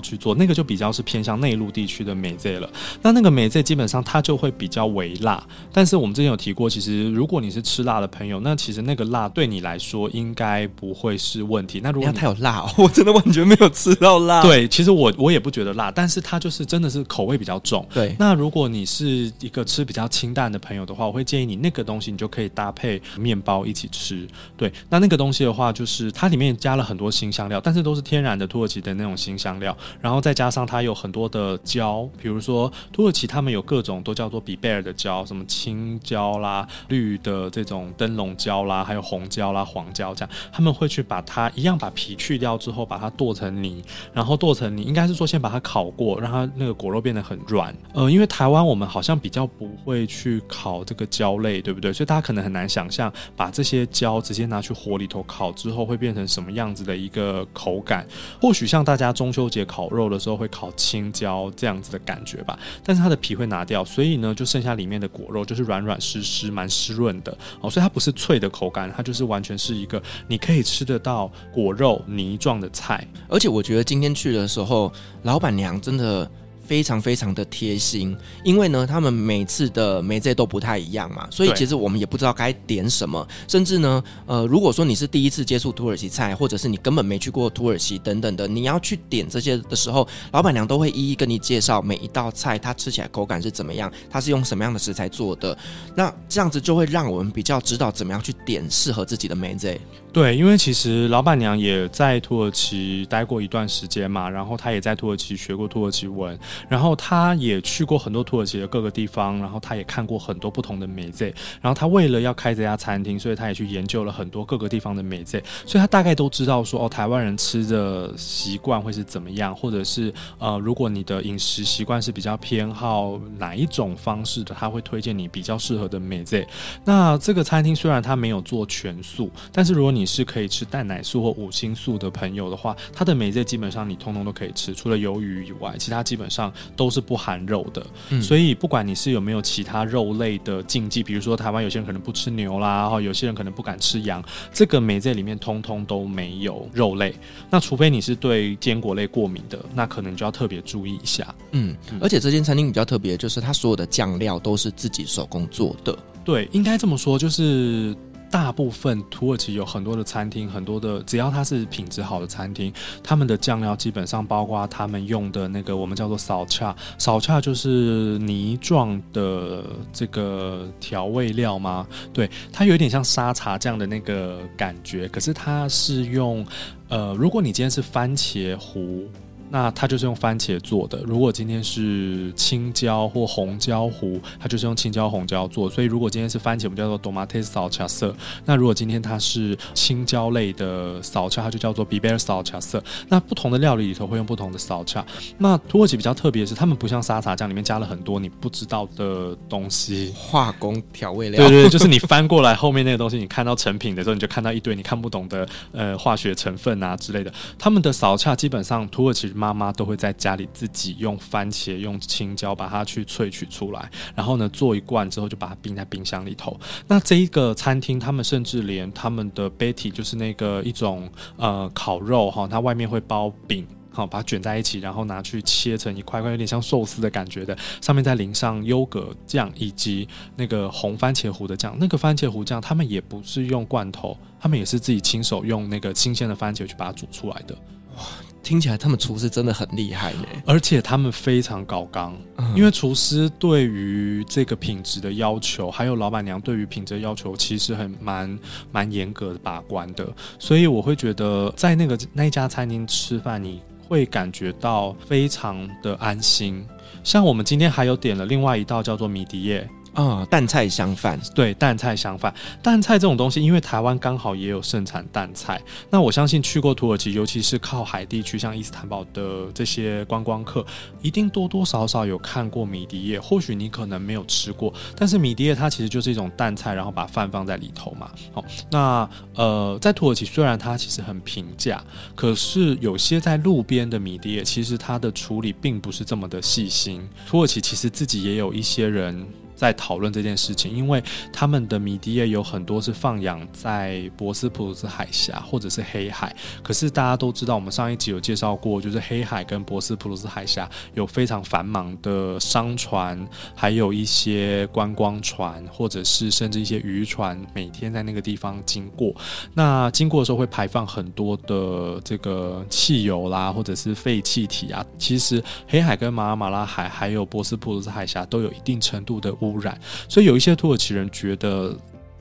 [0.00, 2.68] 去做，那个就比较是偏向内陆地区的梅子了。
[3.02, 11.80] 那那个梅子基本上它就会比较微辣，但是我们之前有提过，其实如果你是吃辣的朋友，那其实那个辣对你来说应该不会是问题。
[11.82, 14.42] 那如果它有辣，哦 我真的完全没有吃到辣。
[14.46, 17.86] 对，其实我我也不觉得辣，但是它就是真的是口味比较重。
[17.92, 47.74] 对，那如果你是一个吃比较清淡的朋友的话，我会建议你那个东西你就可以搭配面包一起吃，对，那那个东西的话，就是它里面加了很多新香料，但是都是天然的土耳其的那种新香料，然后再加上它有很多的椒，比如说土耳其他们有各种都叫做比贝尔的椒，什么青椒啦、绿的这种灯笼椒啦，还有红椒啦、黄椒这样，他们会去把它一样把皮去掉之后，把它剁成泥，然后剁成泥，应该是说先把它烤过，让它那个果肉变得很软。
[47.94, 51.92] 呃，因为台湾我们好像比较不会去烤这个椒类，对不对？
[51.92, 53.10] 所以大家可能很难想象。
[53.34, 58.06] 把这些椒直接拿去火里头烤之后，会变成什么样子的一个口感？
[58.40, 62.58] 或许像大家中秋节烤肉的时候会烤青椒这样子的感觉吧。
[62.84, 67.70] 但是它的皮会拿掉，所以呢，就剩下里面的果肉就是软软湿湿、蛮湿润的哦。
[67.70, 73.06] 所以它不是脆的口感，它就是完全是一个你可以吃得到果肉泥状的菜。
[73.28, 76.30] 而且我觉得今天去的时候，老板娘真的。
[76.64, 83.26] 非常非常的贴心，因为呢，他们每次的梅子都不太一样嘛，所以其实我们也不知道该点什么。
[83.46, 95.56] 甚至呢，呃，如果说你是第一次接触土耳其菜，或者是你根本没去过土耳其等等的，你要去点这些的时候，老板娘都会一一跟你介绍每一道菜它吃起来口感是怎么样，它是用什么样的食材做的。
[95.94, 99.76] 那这样子就会让我们比较知道怎么样去点适合自己的梅子。
[100.12, 106.38] 对，因为其实老板娘也在土耳其待过一段时间嘛，然后她也在土耳其学过土耳其文。
[106.68, 111.24] 然后她也去过很多土耳其的各个地方，然后她也看过很多不同的梅子，
[111.62, 126.46] 然后她为了要开这家餐厅，所以她也去研究了很多各个地方的梅子，所以她大概都知道说哦，台湾人吃的习惯会是怎么样，或者是呃，如果你的饮食习惯是比较偏好哪一种方式的，他会推荐你比较适合的梅子。
[126.84, 136.52] 那这个餐厅虽然他没有做全素，但是如果你是可以吃蛋奶素或五星素的朋友的话，它的梅子基本上你通通都可以吃，除了鱿鱼以外，其他基本上。
[136.74, 147.14] 都是不含肉的，嗯，所以不管你是有没有其他肉类的禁忌，比如说台湾有些人可能不吃牛啦，然后有些人可能不敢吃羊，这个梅子里面通通都没有肉类。
[147.50, 151.34] 那除非你是对坚果类过敏的，那可能就要特别注意一下。
[151.52, 155.96] 嗯，而且这间餐厅比较特别，就是它所有的酱料都是自己手工做的。
[156.24, 157.94] 对，应该这么说，就是。
[158.32, 162.72] 大部分土耳其有很多的餐厅，很多的只要它是品质好的餐厅，
[163.04, 171.86] 他们的酱料基本上包括他们用的那个我们叫做扫恰，扫恰就是泥状的这个调味料吗？
[172.10, 176.44] 对，它有点像沙茶酱的那个感觉，可是它是用
[176.88, 179.06] 呃，如果你今天是番茄糊。
[179.52, 180.98] 那它就是用番茄做的。
[181.04, 185.68] 如果今天是青椒或红椒糊，它就是用青椒红椒做。
[185.68, 188.14] 所以如果今天是番茄，我们叫做 tomate salsa。
[188.46, 192.80] 那如果今天它是青椒类的 salsa，它就叫做 biber salsa。
[193.08, 195.04] 那不同的料理里头会用不同的 salsa。
[195.36, 201.36] 那土耳其比较特别的是，他们不像沙茶酱里面加了很多你不知道的东西，化工调味料。
[201.36, 207.30] 对，对对，就是你翻过来后面那个东西，你看到成品的时候，你就看到一堆你看不懂的呃化学成分啊之类的。
[207.58, 209.30] 他们的 salsa 基本上土耳其。
[209.42, 216.56] 妈妈都会在家里自己用番茄、用青椒把它去萃取出来，然后呢做一罐之后就把它冰在冰箱里头。
[216.86, 231.76] 那这一个餐厅，他们甚至连他们的 Betty 就是那个一种呃烤肉哈，它外面会包饼，好把它卷在一起，然后拿去切成一块块，有点像寿司的感觉的，上面再淋上优格酱以及那个红番茄糊的酱。
[231.80, 237.56] 那个番茄糊酱他们也不是用罐头，他们也是自己亲手用那个新鲜的番茄去把它煮出来的。
[237.96, 238.02] 哇！
[238.42, 248.38] 听起来他们厨师真的很厉害耶，而且他们非常高纲，嗯，因为厨师对于这个品质的要求，还有老板娘对于品质的要求，其实很蛮
[248.72, 250.06] 蛮严格的把关的，
[250.38, 256.66] 所以我会觉得在那个那一家餐厅吃饭，你会感觉到非常的安心。
[257.04, 259.68] 像我们今天还有点了另外一道叫做米迪耶。
[259.94, 270.64] 啊、哦，淡菜香饭，对，淡菜香饭，淡菜这种东西，因为台湾刚好也有盛产淡菜，那我相信去过土耳其，尤其是靠海地区，像伊斯坦堡的这些观光客，
[271.02, 278.10] 一定多多少少有看过米迪叶，或许你可能没有吃过，但是米迪叶它其实就是一种淡菜，然后把饭放在里头嘛。
[278.32, 287.06] 好，那呃，在土耳其虽然它其实很平价，可是有些在路边的米迪叶，其实它的处理并不是这么的细心。
[287.26, 289.26] 土耳其其实自己也有一些人。
[289.62, 291.00] 在讨论这件事情，因为
[291.32, 296.34] 他们的米迪叶有很多是放养在博斯普鲁斯海峡或者是黑海。
[296.64, 309.14] 可是大家都知道，我们上一集有介绍过，就是黑海跟博斯普鲁斯海峡有非常繁忙的商船，还有一些观光船，或者是甚至一些渔船，每天在那个地方经过。
[309.54, 314.84] 那经过的时候会排放很多的这个汽油啦，或者是废气体啊。
[314.98, 321.76] 其实黑海跟马尔马拉海还有博斯普鲁斯海峡都有一定程度的污染，所以有一些土耳其人觉得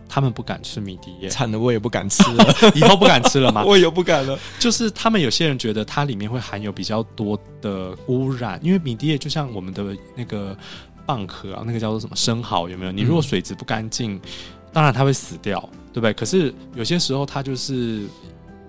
[0.07, 3.63] 他们不敢吃米迪叶，惨的，我也不敢吃了， 以后不敢吃了吗？
[3.67, 4.37] 我也不敢了。
[4.59, 10.55] 就是他们有些人觉得它里面会含有比较多的污染，因为米迪叶就像我们的那个
[11.07, 12.91] 蚌壳啊，那个叫做什么生蚝，有没有？
[12.91, 14.21] 你如果水质不干净，嗯、
[14.73, 15.59] 当然它会死掉，
[15.93, 16.13] 对不对？
[16.13, 18.05] 可是有些时候它就是。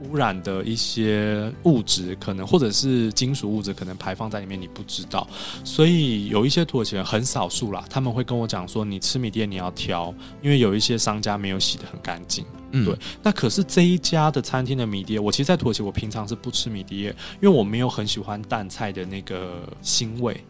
[0.03, 5.27] 污染的一些物质，可能或者是金属物质，可能排放在里面，你不知道。
[5.65, 12.45] 所以有一些土耳其人很少数啦，他们会跟我讲说，你吃米店你要挑，因为有一些商家没有洗的很干净。
[12.73, 12.97] 嗯，对。
[13.23, 17.09] 那可是这一家的餐厅的米碟，我其实，在土耳其我平常是不吃米碟，
[17.41, 20.43] 因为我没有很喜欢淡菜的那个腥味。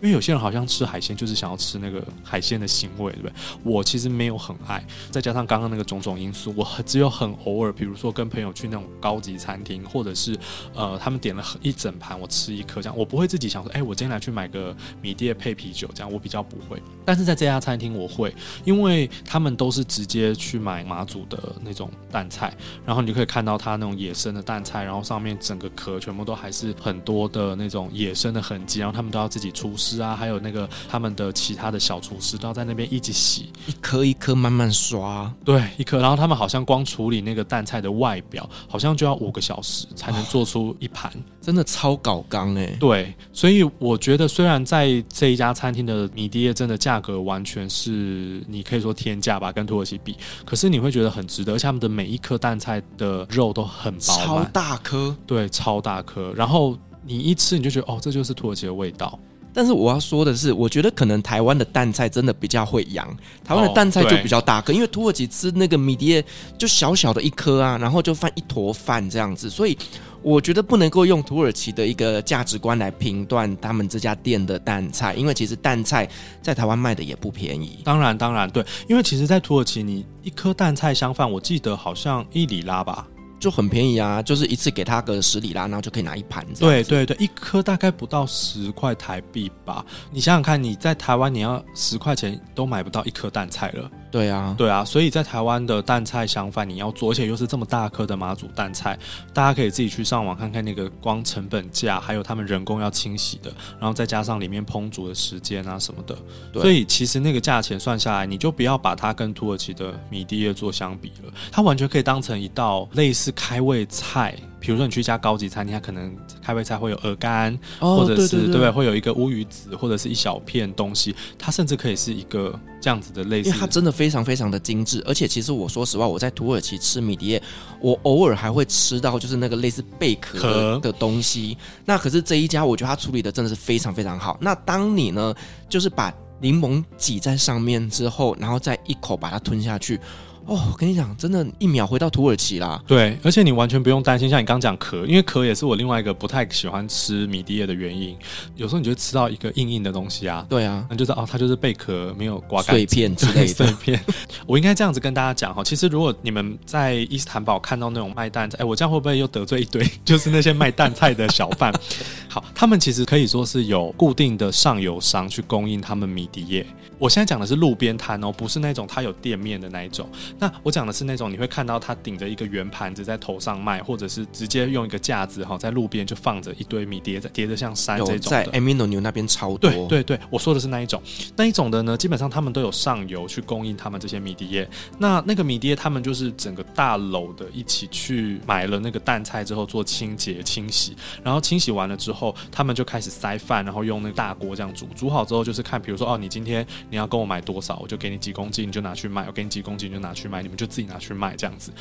[0.00, 3.32] 因为有些人好像吃海鲜就是想要吃那个海鲜的腥味，对不对？
[3.64, 10.38] 我其实没有很爱，再加上刚刚那个种种因素，我只有很偶尔，比如说跟朋友去那种高级餐厅，或者是
[10.74, 16.80] 呃他们点了一整盘，我吃一颗这样，我不会自己想说，哎，我今天来去买个米甸配啤酒这样，我比较不会。
[17.04, 18.34] 但是在这家餐厅我会，
[18.64, 29.74] 因为他们都是直接去买马祖的那种淡菜，然后你就可以看到它那种野生的淡菜，然后上面整个壳全部都还是很多的那种野生的痕迹，然后他们都要自己出。
[30.00, 35.98] 啊，还有那个他们的其他的小厨师都要在那边一起洗，一颗一颗慢慢刷，对，一颗。
[36.00, 42.66] 然后他们好像光处理那个蛋菜的外表，好像就要五个小时才能做出一盘，哦，真的超搞刚哎。
[42.78, 56.32] 对，所以我觉得虽然在这一家餐厅的米迪叶真的价格完全是你可以说天价吧，跟土耳其比，可是你会觉得很值得，而且他们的每一颗蛋菜的肉都很饱满，超大颗，对，超大颗。
[56.34, 59.18] 然后你一吃你就觉得哦，这就是土耳其的味道。
[59.52, 63.08] 但是我要说的是，我觉得可能台湾的淡菜真的比较会养，
[63.44, 66.24] 台湾的淡菜就比较大颗，因为土耳其吃那个米迪叶
[66.56, 69.76] 就小小的一颗啊，然后就放一坨饭这样子，所以
[70.22, 76.08] 我觉得不能够用土耳其的一个价值观来评断他们这家店的淡菜，因为其实淡菜
[76.42, 77.80] 在台湾卖的也不便宜。
[77.84, 83.06] 当然，当然对，因为其实，在土耳其你一颗淡菜相饭，我记得好像一里拉吧。
[83.38, 86.44] 就很便宜啊，就是一次给他个十里拉，然后就可以拿一盘。
[86.58, 89.84] 对对对，一颗大概不到十块台币吧。
[90.10, 93.90] 你想想看，你在台湾你要十块钱都买不到一颗蛋菜了。
[94.10, 98.98] 对啊，对啊，所以在台湾的淡菜相反你要做，而且又是这么大颗的马祖淡菜，
[99.32, 106.16] 大家可以自己去上网看看那个光成本价，还有他们人工要清洗的，然后再加上里面烹煮的时间啊什么的。
[106.52, 113.32] 所以其实那个价钱算下来，你就不要把它跟土耳其的米迪叶做相比了，它完全可以当成一道类似。
[113.38, 118.70] 开胃菜，比如说你去一家高级餐厅，它可能开胃菜会有鹅肝，哦、或者是对，不对？
[118.70, 123.48] 会有一个乌鱼子，或者是一小片东西，它甚至可以是一个这样子的类似。
[123.48, 127.42] 因为它真的非常非常的精致，而且其实我说实话，我在土耳其吃米迪叶，
[127.80, 131.56] 我偶尔还会吃到就是那个类似贝壳的，的东西。
[131.84, 134.36] 那可是这一家，我觉得它处理的真的是非常非常好。
[134.40, 135.34] 那当你呢，
[135.68, 140.00] 就是把柠檬挤在上面之后，然后再一口把它吞下去。
[140.48, 142.82] 哦，我跟你讲，真的，一秒回到土耳其啦。
[142.86, 148.16] 对，而且你完全不用担心，像你刚讲壳，因为壳也是我另外一个不太喜欢吃米迪叶的原因。
[148.56, 154.02] 有时候你就吃到一个硬硬的东西啊，对啊，那就是哦，它就是贝壳没有刮干碎片之类的碎片。
[154.46, 159.86] 我应该这样子跟大家讲哈，其实如果你们在伊斯坦堡看到那种卖蛋菜，哎，我这样会不会又得罪一堆？
[160.02, 161.70] 就是那些卖蛋菜的小贩。
[162.26, 166.66] 好，他们其实可以说是有固定的上游商去供应他们米迪叶。
[166.98, 170.08] 我现在讲的是路边摊哦，不是那种它有店面的那一种。
[170.38, 178.18] 那我讲的是那种你会看到它顶着一个圆盘子在头上卖，或者是直接用一个架子哈，在路边就放着一堆米叠着叠着像山这种的。
[178.18, 179.70] 在 Amino 牛那边超多。
[179.70, 181.00] 对对对，我说的是那一种，
[181.36, 184.68] 那一种的呢，基本上他们都有上游去供应他们这些米碟。
[184.98, 196.66] 那那个米碟他们就是整个大楼的一起去买了那个淡菜之后做清洁清洗，然后清洗完了之后，他们就开始塞饭，然后用那个大锅这样煮，煮好之后就是看，比如说哦，你今天。
[196.90, 201.72] 你要跟我买多少，我就给你几公斤，你就拿去卖；我给你几公斤，你就拿去卖，你们就自己拿去卖这样子。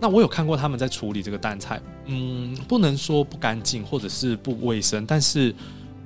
[0.00, 5.54] 那我有看过他们在处理这个淡菜，嗯，不能说不干净或者是不卫生，但是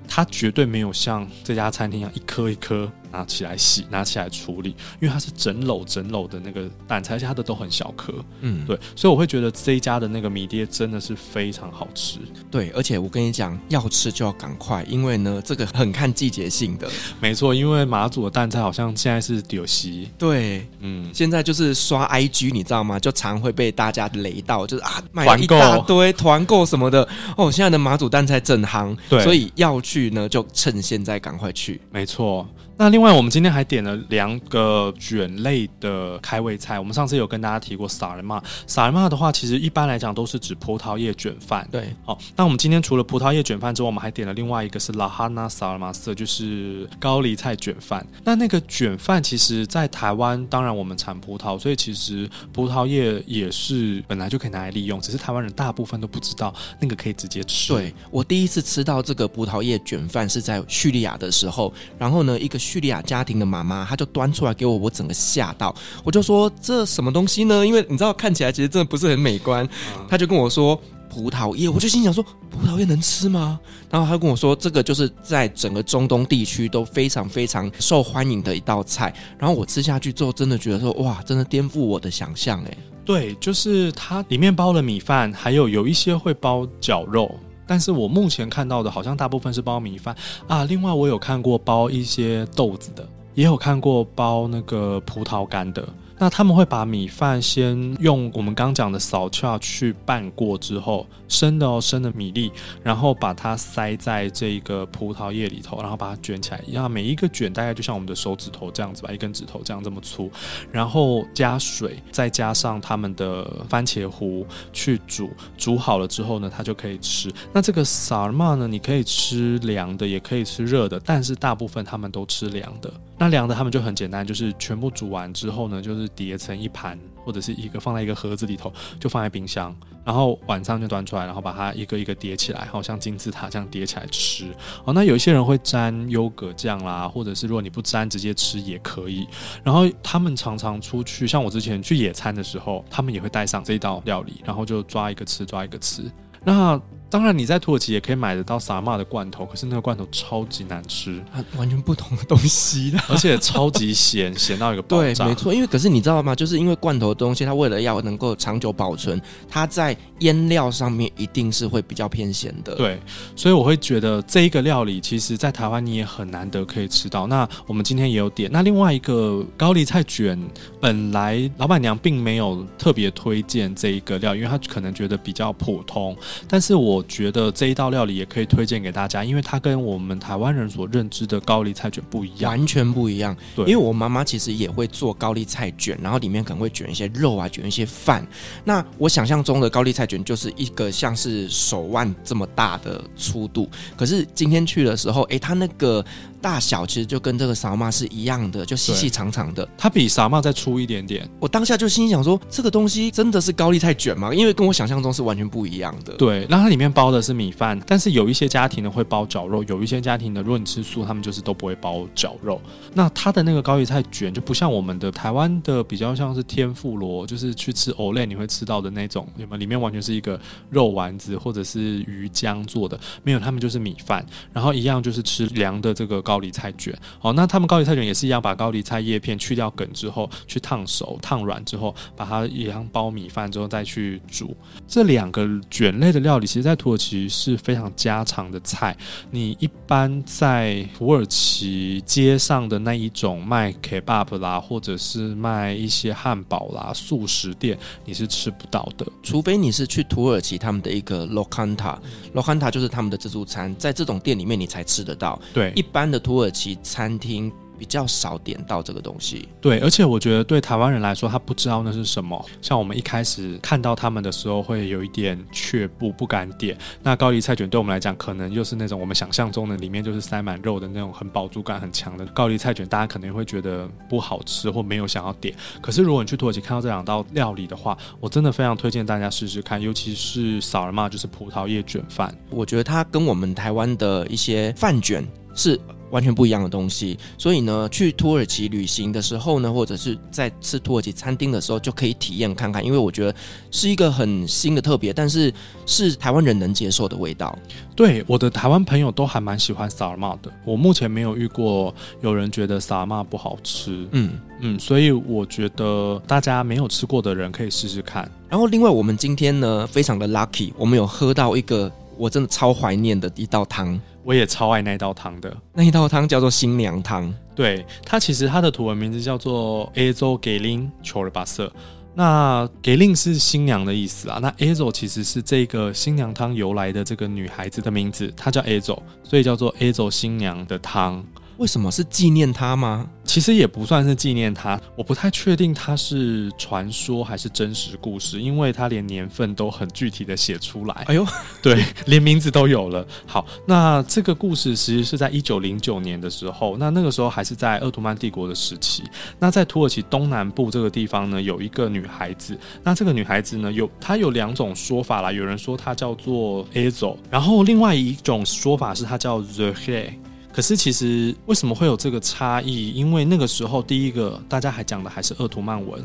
[0.08, 12.18] 它绝对没有像这家餐厅一样一颗一颗拿起来洗，拿起来处理，因为它是整篓整篓的那个蛋菜，而且它的都很小颗，嗯，对，所以我会觉得这一家的那个米爹真的是非常好吃。
[12.50, 16.88] 对，而且我跟你讲，要吃就要赶快，因为呢，这个很看季节性的。
[17.20, 22.98] 没错，因为马祖的蛋菜好像现在是丢席，对，嗯，现在就是刷 IG，你知道吗？
[22.98, 27.06] 就常会被大家雷到，就是啊，买了一大堆团购什么的。
[27.36, 31.80] 哦，现在的马祖蛋菜正夯，对，所以要去呢，就趁现在赶快去。
[31.90, 32.46] 没错。
[32.80, 36.78] 那另外，我们今天还点了两个卷类的开胃菜。
[36.78, 41.68] 我们上次有跟大家提过萨尔玛，萨尔玛的话，其实一般来讲都是指葡萄叶卷饭。
[41.70, 48.02] 对，好，那我们今天除了葡萄叶卷饭之外，我们还点了另外一个是拉哈纳萨尔玛色，就是高丽菜卷饭。
[48.24, 57.74] 那那个卷饭，其实在台湾，当然我们产葡萄，所以其实葡萄叶也是本来就可以拿来利用，只是台湾人大部分都不知道那个可以直接吃。
[57.74, 62.58] 对，我第一次吃到这个葡萄叶卷饭是在叙利亚的时候，然后呢，一个。
[62.70, 67.66] 叙利亚家庭的妈妈，她就端出来给我，我整个吓到，我就说这什么东西呢？
[67.66, 69.68] 因为你知道看起来其实真的不是很美观。
[70.08, 73.58] 她就跟我说葡萄叶，我就心想说葡萄叶能吃吗？
[73.90, 79.12] 然后她跟我说这个就是在整个中东地区都非常非常受欢迎的一道菜。
[79.36, 82.78] 然后我吃下去之后，真的觉得说哇，真的颠覆我的想象哎。
[83.04, 87.34] 对，就是它里面包了米饭，还有有一些会包绞肉。
[87.70, 90.12] 但是我目前看到的，好像大部分是包米饭
[90.48, 90.64] 啊。
[90.64, 95.88] 另外，我有看过包一些豆子的，也有看过包那个葡萄干的。
[96.20, 102.52] 那他们会把米饭先用我们刚讲的扫恰去拌过之后，生的哦，生的米粒，
[102.82, 106.62] 然后把它塞在这个葡萄叶里头，然后把它卷起来。
[106.70, 110.30] 然后每一个卷大概就像我们的手指头这样子吧，一根指头这样这么粗，
[110.70, 117.32] 然后加水，再加上他们的番茄糊去煮，煮好了之后呢，它就可以吃。
[117.50, 122.92] 那这个萨尔玛呢，你可以吃凉的，也可以吃热的，但是大部分他们都吃凉的。
[123.20, 134.46] 那凉的他们就很简单，就是全部煮完之后呢，就是叠成一盘，或者是一个放在一个盒子里头，就放在冰箱，然后晚上就端出来，然后把它一个一个叠起来，好像金字塔这样叠起来吃。
[134.86, 139.28] 哦，那有一些人会沾优格酱啦，或者是如果你不沾直接吃也可以。
[139.62, 146.10] 然后他们常常出去，像我之前去野餐的时候，他们也会带上这一道料理，然后就抓一个吃，抓一个吃。
[146.42, 146.80] 那
[147.10, 155.24] 当然，你在土耳其也可以买得到萨玛的罐头，可是那个罐头超级难吃，它完全不同的东西，而且超级咸，咸到一个爆炸。
[155.24, 156.34] 对，没错，因为可是你知道吗？
[156.36, 162.76] 就是因为罐头的东西，它为了要能够长久保存，它在腌料上面一定是会比较偏咸的。
[162.76, 162.96] 对，
[163.34, 167.26] 所以我会觉得这一个料理，其实在台湾你也很难得可以吃到。
[167.26, 168.48] 那我们今天也有点。
[168.52, 170.40] 那另外一个高丽菜卷，
[170.80, 176.99] 本来老板娘并没有特别推荐这一个料，因为她可能觉得比较普通，但是我。
[177.00, 183.34] 我觉得这一道料理也可以推荐给大家，因为它跟我们台湾人所认知的高丽菜卷不一样，完全不一样。
[183.56, 188.26] 对，因为我妈妈其实也会做高丽菜卷，然后里面可能会卷一些肉啊，卷一些饭。
[188.64, 196.04] 那我想象中的高丽菜卷就是一个像是手腕这么大的粗度，可是今天去的时候，诶，它那个。
[196.42, 199.68] 大小其实就跟这个萨玛是一样的，就细细长长的。
[199.76, 201.28] 它比萨玛再粗一点点。
[201.38, 204.32] 我当下就心想说，这个东西真的是高丽菜卷吗？
[204.32, 206.14] 因为跟我想象中是完全不一样的。
[206.14, 212.60] 对，那它里面包的是米饭，但是有一些家庭呢会包绞肉，有一些家庭呢，如果你吃素，他们就是都不会包绞肉。
[212.94, 219.56] 那它的那个高丽菜卷就不像我们的台湾的，比较像是天妇罗，就是去吃藕类你会吃到的那种，有没有？
[219.56, 226.20] 里面完全是一个肉丸子或者是鱼浆做的，没有，他们就是米饭，然后一样就是吃凉的这个。
[226.22, 234.54] 高丽菜卷，好，那他们高丽菜卷也是一样，把高丽菜叶片去掉梗之后，去烫熟、烫软之后，把它一样包米饭之后再去煮。
[234.86, 238.96] 这两个卷类的料理，其实，在土耳其是非常家常的菜。
[239.30, 249.04] 你一般在土耳其街上的那一种卖 kebab 啦，或者是卖一些汉堡啦、素食店，你是吃不到的。
[249.22, 255.38] 除非你是去土耳其他们的一个 lokanta，lokanta 就是他们的自助餐，在这种店里面你才吃得到。
[255.52, 256.20] 对，一般的。
[256.20, 257.50] 土耳其餐厅
[257.80, 262.44] 比较少点到这个东西，对，而且我觉得对台湾人来说，他不知道那是什么。
[262.60, 266.76] 像我们一开始看到他们的时候，会有一点却步，不敢点。
[267.02, 275.54] 那高丽菜卷对我们来讲，可能就是那种我们想象中的里面就是塞满肉的那种很饱足感很强的高丽菜卷，大家可能会觉得不好吃或没有想要点。
[275.80, 282.30] 可是如果你去土耳其看到这两道料理的话，我真的非常推荐大家试试看，尤其是萨尔玛，就是葡萄叶卷饭。
[282.50, 285.26] 我觉得它跟我们台湾的一些饭卷。
[285.52, 287.18] 是完全不一样的东西。
[287.38, 293.34] 所以呢，去土耳其旅行的时候呢，或者是在吃土耳其餐厅的时候，就可以体验看看，因为我觉得
[293.70, 295.52] 是一个很新的特别，但是
[295.86, 297.56] 是台湾人能接受的味道。
[297.96, 304.06] 对，我的台湾朋友都还蛮喜欢萨尔玛的，我目前没有遇过有人觉得萨尔玛不好吃。
[304.12, 304.30] 嗯
[304.62, 308.30] 嗯，所以我觉得大家没有吃过的人可以试试看。
[308.48, 315.54] 然后，另外我们今天呢，非常的 lucky，我们有喝到一个我真的超怀念的一道汤，我也超爱那一道汤的。
[315.72, 321.70] 那一道汤叫做新娘汤，对，它其实它的图文名字叫做 Azo g a l i n c h o r b a s。
[322.12, 331.24] 那 g a l i n 是新娘的意思啊，那 Azo 其实是这个新娘汤由来的这个女孩子的名字，她叫 Azo，所以叫做 Azo 新娘的汤。
[331.60, 333.06] 为什么是纪念他吗？
[333.22, 340.94] 其实也不算是纪念他，我不太确定他是传说还是真实故事，因为他连年份都很具体的写出来。
[341.06, 341.22] 哎呦，
[341.62, 343.06] 对，连名字都有了。
[343.26, 349.02] 好，那这个故事其实是在一九零九年的时候，那那个时候还是在鄂图曼帝国的时期。
[349.38, 352.58] 那在土耳其东南部这个地方呢，有一个女孩子。
[352.82, 360.14] 那这个女孩子呢，有她有两种说法啦，有人说她叫做 Ezo，然后另外一种说法是她叫 Zöhre。
[360.60, 362.90] 可是，其实为什么会有这个差异？
[362.90, 366.04] 因为那个时候，第一个大家还讲的还是鄂图曼文，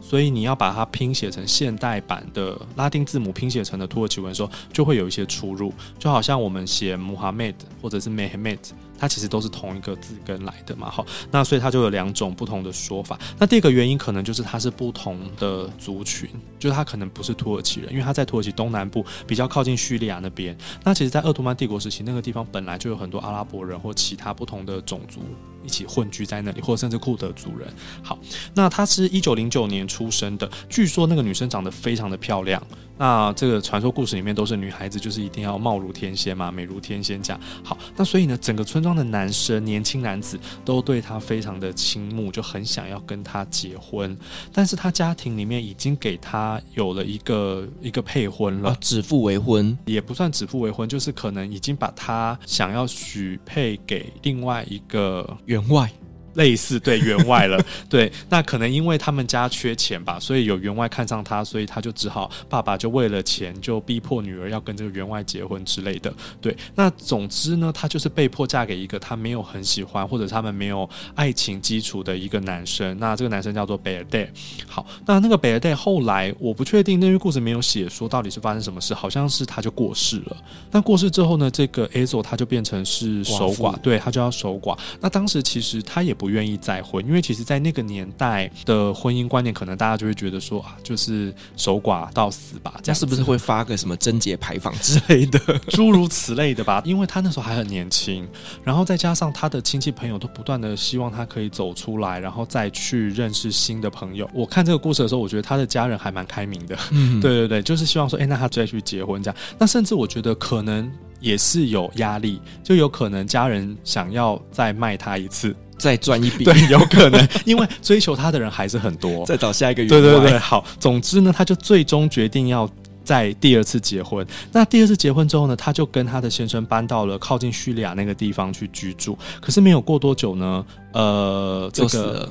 [0.00, 5.72] 所以你要把它拼写成现代版的拉丁字母拼写成的土耳其文的时候，就会有一些出入。
[5.98, 8.60] 就好像我们写 Muhammad 或者是 Mehmet。
[8.98, 13.18] 它其实都是同一个字根来的嘛，好，那所以它就有两种不同的说法。
[13.38, 16.28] 那第二个原因可能就是它是不同的族群，
[16.58, 20.56] 就是它可能不是土耳其人，因为它在土耳其东南部比较靠近叙利亚那边。
[20.84, 25.20] 那其实，在鄂图曼帝国时期，那个地方本来就有很多阿拉伯人或其他不同的种族
[25.64, 27.68] 一起混居在那里，或者甚至库德族人。
[28.02, 28.18] 好，
[28.54, 32.62] 那她是一九零九年出生的，据说那个女生长得非常的漂亮。
[32.98, 37.38] 那这个传说故事里面都是女孩子，就是一定要貌如天仙嘛，美如天仙这样。
[37.62, 44.16] 好，那所以呢，整个村庄的男生、年轻男子都对她非常的倾慕，就很想要跟她结婚。
[44.52, 55.90] 但是她家庭里面已经给她有了一个一个配婚了，指腹为婚也不算指腹为婚，就是可能已经把她想要许配给另外一个员外。
[56.36, 66.12] 类似对员外了， 对，那可能因为他们家缺钱吧，所以有员外看上他，所以他就只好爸爸就为了钱就逼迫女儿要跟这个员外结婚之类的。
[66.40, 72.96] 对，那总之呢，他就是被迫嫁给一个他没有很喜欢或者他们没有爱情基础的一个男生。
[72.98, 74.30] 那这个男生叫做贝尔戴。
[74.66, 80.36] 好，那那个贝尔戴后来我不确定，那个故事没有写说到底是发生什么事，好像是他就过世了。
[80.70, 84.76] 那过世之后呢，这个 Azo 他就变成是守寡，寡对他就要守寡。
[85.00, 86.25] 那当时其实他也不。
[86.26, 95.38] 不愿意再婚，因为其实，在那个年代的婚姻观念，可能大家就会觉得说啊，就是守寡到死吧，这样是不是会发个什么贞节牌坊之类的，
[95.70, 96.82] 诸如此类的吧？
[96.84, 98.26] 因为他那时候还很年轻，
[98.64, 104.28] 然后再加上他的亲戚朋友都不断的希望他可以走出来，然后再去认识新的朋友。
[104.34, 109.36] 我看这个故事的时候，我觉得他的家人还蛮开明的，嗯， 对对对，就是希望说，哎，那他再去结婚这样。
[109.58, 115.54] 那甚至我觉得可能也是有压力，就有可能家人想要再卖他一次。
[115.78, 119.24] 再赚一笔，对，有可能， 因为追求他的人还是很多。
[119.26, 120.64] 再找下一个员外，对对对，好。
[120.80, 122.68] 总之呢，他就最终决定要
[123.04, 124.26] 在第二次结婚。
[124.52, 129.16] 那第二次结婚之后呢，他就跟他的先生搬到了靠近叙利亚那个地方去居住。
[129.40, 132.28] 可是没有过多久呢，呃，这个。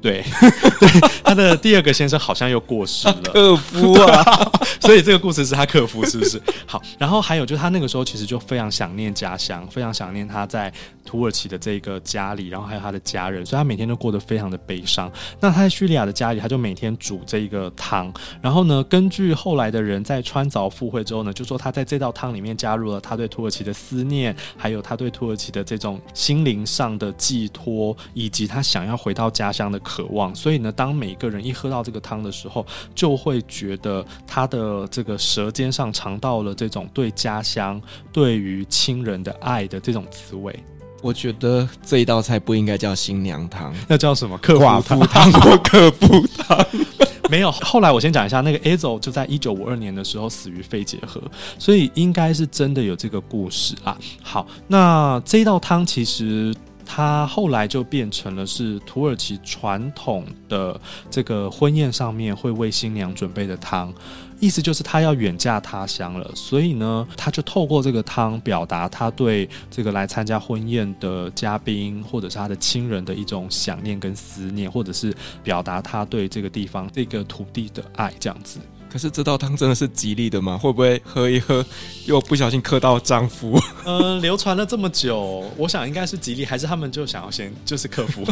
[0.00, 0.24] 对，
[0.80, 0.88] 对，
[1.22, 6.40] 他的第二个先生好像又过世了，克夫 啊，所以这个故事是他克夫，是不是？
[6.66, 10.72] 好，然后还有就是他那个时候其实就非常想念家乡，非常想念他在
[11.04, 15.12] 土耳其的这个家里，然后还有他的家人，所以他每天都过得非常的悲伤。
[15.38, 29.78] 那他在叙利亚的家里，他就每天煮这个汤，然后呢，根据后来的人在穿凿附会之后呢，就说他在这道汤里面加入了他对土耳其的思念，还有他对土耳其的这种心灵上的寄托，以及他想要回到家乡的。
[29.90, 32.64] 渴望，所以呢，当每个人一喝到这个汤的时候，
[32.94, 37.82] 就会觉得他的这个舌尖上尝到了这种对家乡、
[38.12, 40.54] 对于亲人的爱的这种滋味。
[41.02, 44.38] 我觉得这一道菜不应该叫新娘汤，那叫什么？
[44.38, 46.64] 寡妇汤或克夫汤？
[47.28, 47.50] 没有。
[47.50, 51.20] 后来我先讲一下，那个 Azo 就在一九五二年的时候死于肺结核，
[51.58, 53.98] 所以应该是真的有这个故事啊。
[54.22, 56.54] 好，那这道汤其实。
[56.92, 60.78] 他后来就变成了是土耳其传统的
[61.08, 63.94] 这个婚宴上面会为新娘准备的汤，
[64.40, 75.14] 意思就是他要远嫁他乡了，所以呢，他就透过这个汤表达他对这个来参加婚宴的嘉宾或者是他的亲人的一种想念跟思念，或者是
[75.44, 78.58] 表达他对这个地方这个土地的爱，这样子。
[78.90, 80.58] 可是这道汤真的是吉利的吗？
[80.58, 81.64] 会不会喝一喝
[82.06, 83.56] 又不小心磕到丈夫？
[83.84, 88.24] 呃，流传了这么久，我想应该是吉利，还是他们就想要先就是克服，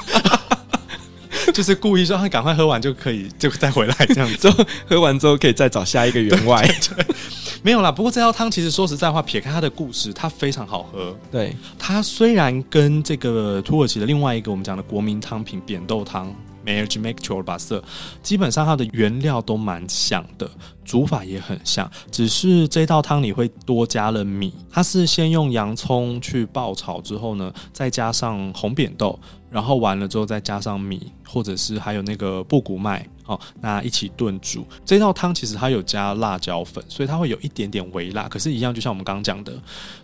[1.55, 4.51] 就是故意说他赶快喝完就可以就再回来这样子，
[4.89, 6.69] 喝完之后可以再找下一个员外。
[7.63, 7.91] 没有啦。
[7.91, 11.17] 不过这道汤其实说实在话，撇开它的故事，它非常好喝。
[11.31, 16.35] 对，它虽然跟这个土耳其的另外一个我们讲的国民汤品扁豆汤。
[16.69, 17.83] Mercimek çorbası，
[18.23, 20.51] 基本上它的原料都蛮像的，
[20.89, 24.51] 煮法也很像，只是这道汤里会多加了米。
[24.71, 29.19] 它是先用洋葱去爆炒之后呢，再加上红扁豆，
[29.51, 33.07] 然后完了之后再加上米，或者是还有那个布谷麦。
[33.27, 38.27] 哦，那一起炖煮这道汤，其实它有加辣椒粉，所以它会有一点点微辣。
[38.27, 39.53] 可是，一样就像我们刚刚讲的，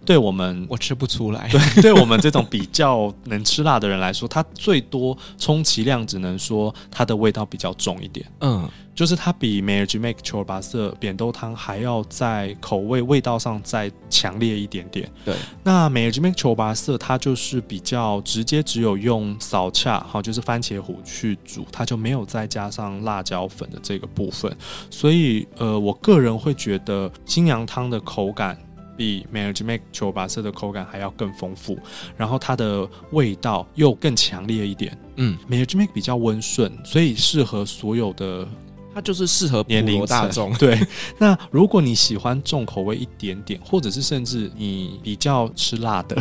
[0.05, 1.49] 对我们我吃不出来。
[1.49, 8.31] 对， 对我们这种比较能吃辣的人来说，它最多充其量只能说它的味道比较重一点。
[8.41, 8.69] 嗯。
[8.95, 15.11] 就是它比 Mercimek çorbası 扁豆汤还要在口味味道上再强烈一点点。
[15.25, 15.35] 对，
[15.65, 24.57] 那 Mercimek çorbası 它就是比较直接，只有用扫恰，好，就是番茄糊去煮，它就没有再加上辣椒粉的这个部分。
[24.91, 28.57] 所以，呃，我个人会觉得新娘汤的口感
[28.97, 31.77] 比 Mercimek çorbası 的口感还要更丰富，
[32.17, 34.97] 然后它的味道又更强烈一点。
[35.17, 38.47] 嗯 m a r r i Make 比较温顺，所以适合所有的。
[38.95, 40.53] 它就是适合年龄大众。
[40.59, 40.81] 对，
[41.19, 46.17] 那如果你喜欢重口味一点点，或者是甚至你比较吃辣的。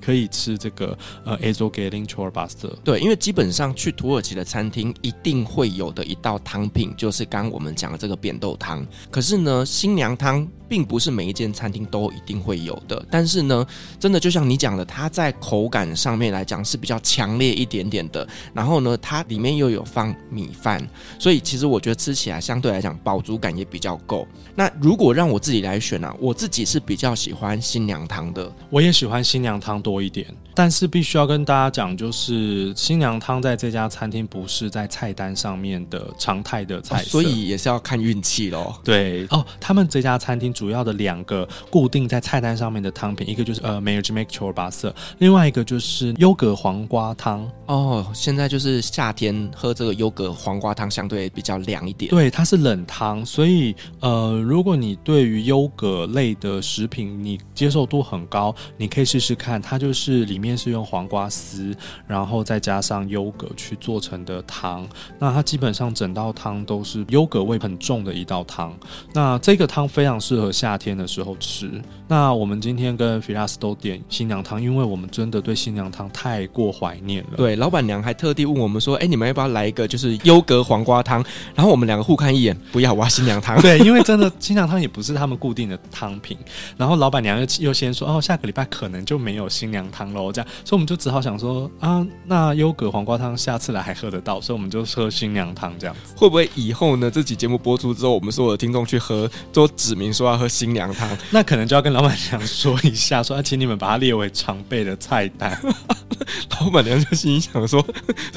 [0.00, 2.68] 可以吃这个呃，Ezogelin çorbası。
[2.84, 8.86] 对，因为基本上去土耳其的餐厅一定会有的一道汤品，就是刚我们讲的这个扁豆汤。
[9.10, 13.04] 可是呢，新娘汤并不是每一间餐厅都一定会有的。
[13.10, 13.66] 但是呢，
[13.98, 18.26] 真的就像你讲的，它在口感上面来讲是比较强烈一点点的。
[18.52, 20.86] 然后呢，它里面又有放米饭，
[21.18, 24.26] 所以其实我觉得吃起来相对来讲饱足感也比较够。
[24.54, 28.52] 那如果让我自己来选、啊，我自己是比较喜欢新娘汤的。
[28.70, 29.96] 我也喜欢新娘汤多。
[30.02, 30.26] 一点，
[30.56, 38.74] 但是必须要跟大家讲，就是新娘汤在这家餐厅不是在菜单上面的常态的菜，哦，所以也是要看运气喽。
[38.82, 47.48] 对哦，他们这家餐厅主要的两个固定在菜单上面的汤品，一个就是呃，Mercimek çorbası，另外一个就是优格黄瓜汤。
[47.66, 52.10] 哦，现在就是夏天喝这个优格黄瓜汤，相对比较凉一点。
[52.10, 59.76] 对，它是冷汤，所以呃，如果你对于优格类的食品你接受度很高，你可以试试看，它。
[59.76, 61.74] 就是里面是用黄瓜丝，
[62.06, 64.86] 然后再加上优格去做成的汤。
[65.18, 68.76] 那它基本上整道汤都是优格味很重的一道汤。
[69.14, 71.70] 那这个汤非常适合夏天的时候吃。
[72.06, 77.36] 那我们今天跟 Firas 都点新娘汤，因为我们真的对新娘汤太过怀念了。
[77.38, 81.24] 对，老板娘还特地问我们说：“哎，你们要不要来一个就是优格黄瓜汤？”
[81.54, 83.58] 然后我们两个互看一眼，不要，我要新娘汤。
[83.62, 86.36] 对，因为真的新娘汤也不是他们固定的汤品。
[86.76, 90.32] 然后老板娘又又先说：“哦，下个礼拜可能就没有新娘汤喽。”
[90.64, 97.10] 所以我们就只好想说：“啊，那优格黄瓜汤下次来还喝得到，所以我们就喝新娘汤这样子。”会不会以后呢？
[97.10, 105.58] 这期节目播出之后，我们所有的听众去喝都指明说要喝新娘汤， 那可能就要跟老板娘说一下，说要请你们把它列为常备的菜单。
[106.60, 107.84] 老板娘就心想说：“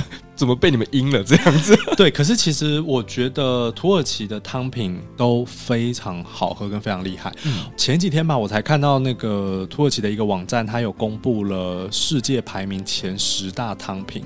[0.35, 7.33] 怎么被你们阴了这样子？”对，可是其实我觉得土耳其的汤品都非常好喝，跟非常厉害。
[7.43, 14.23] 嗯，前几天吧，我才看到那个土耳其的一个网站，它有公布了世界排名前十大汤品。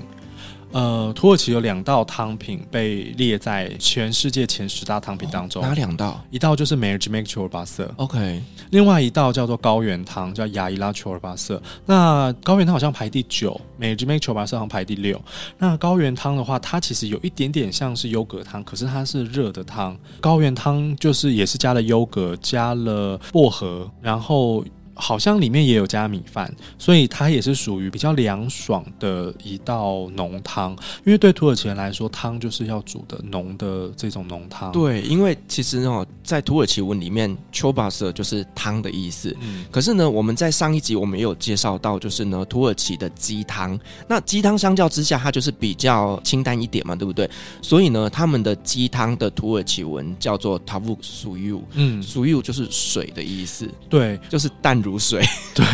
[0.72, 5.62] 呃，土耳其有两道汤品被列在全世界前十大汤品当中。
[5.62, 6.20] 哦、哪两道？
[6.32, 7.88] 一道就是 Mercimek çorbası。
[7.94, 8.42] OK。
[8.70, 11.60] 另外一道叫做高原汤，叫 Yayla çorbası。
[11.86, 15.22] 那高原汤好像排第九，Mercimek çorbası 好像排第六。
[15.58, 19.96] 那高原汤的话，它其实有一点点像是优格汤，可是它是热的汤。
[20.20, 24.64] 高原汤就是也是加了优格，加了薄荷，然后。
[24.94, 30.70] 好像里面也有加米饭，所以它也是属于比较凉爽的一道浓汤。
[31.04, 34.70] 因为对土耳其人来说，汤就是要煮的浓的这种浓汤。
[34.70, 39.36] 对，因为其实哦，在土耳其文里面，çorbası 就是汤的意思。
[39.40, 39.64] 嗯。
[39.72, 43.76] 可是呢，我们在上一集我们也有介绍到，就是呢，土耳其的鸡汤。
[44.06, 47.28] 那鸡汤相较之下，它就是比较清淡一点嘛，对不对？
[47.60, 51.60] 所以呢，他们的鸡汤的土耳其文叫做 tavuk suyu。
[51.72, 53.68] 嗯，suyu 就是水的意思。
[53.88, 54.83] 对，就是淡。
[54.84, 55.24] 如水，
[55.54, 55.64] 对，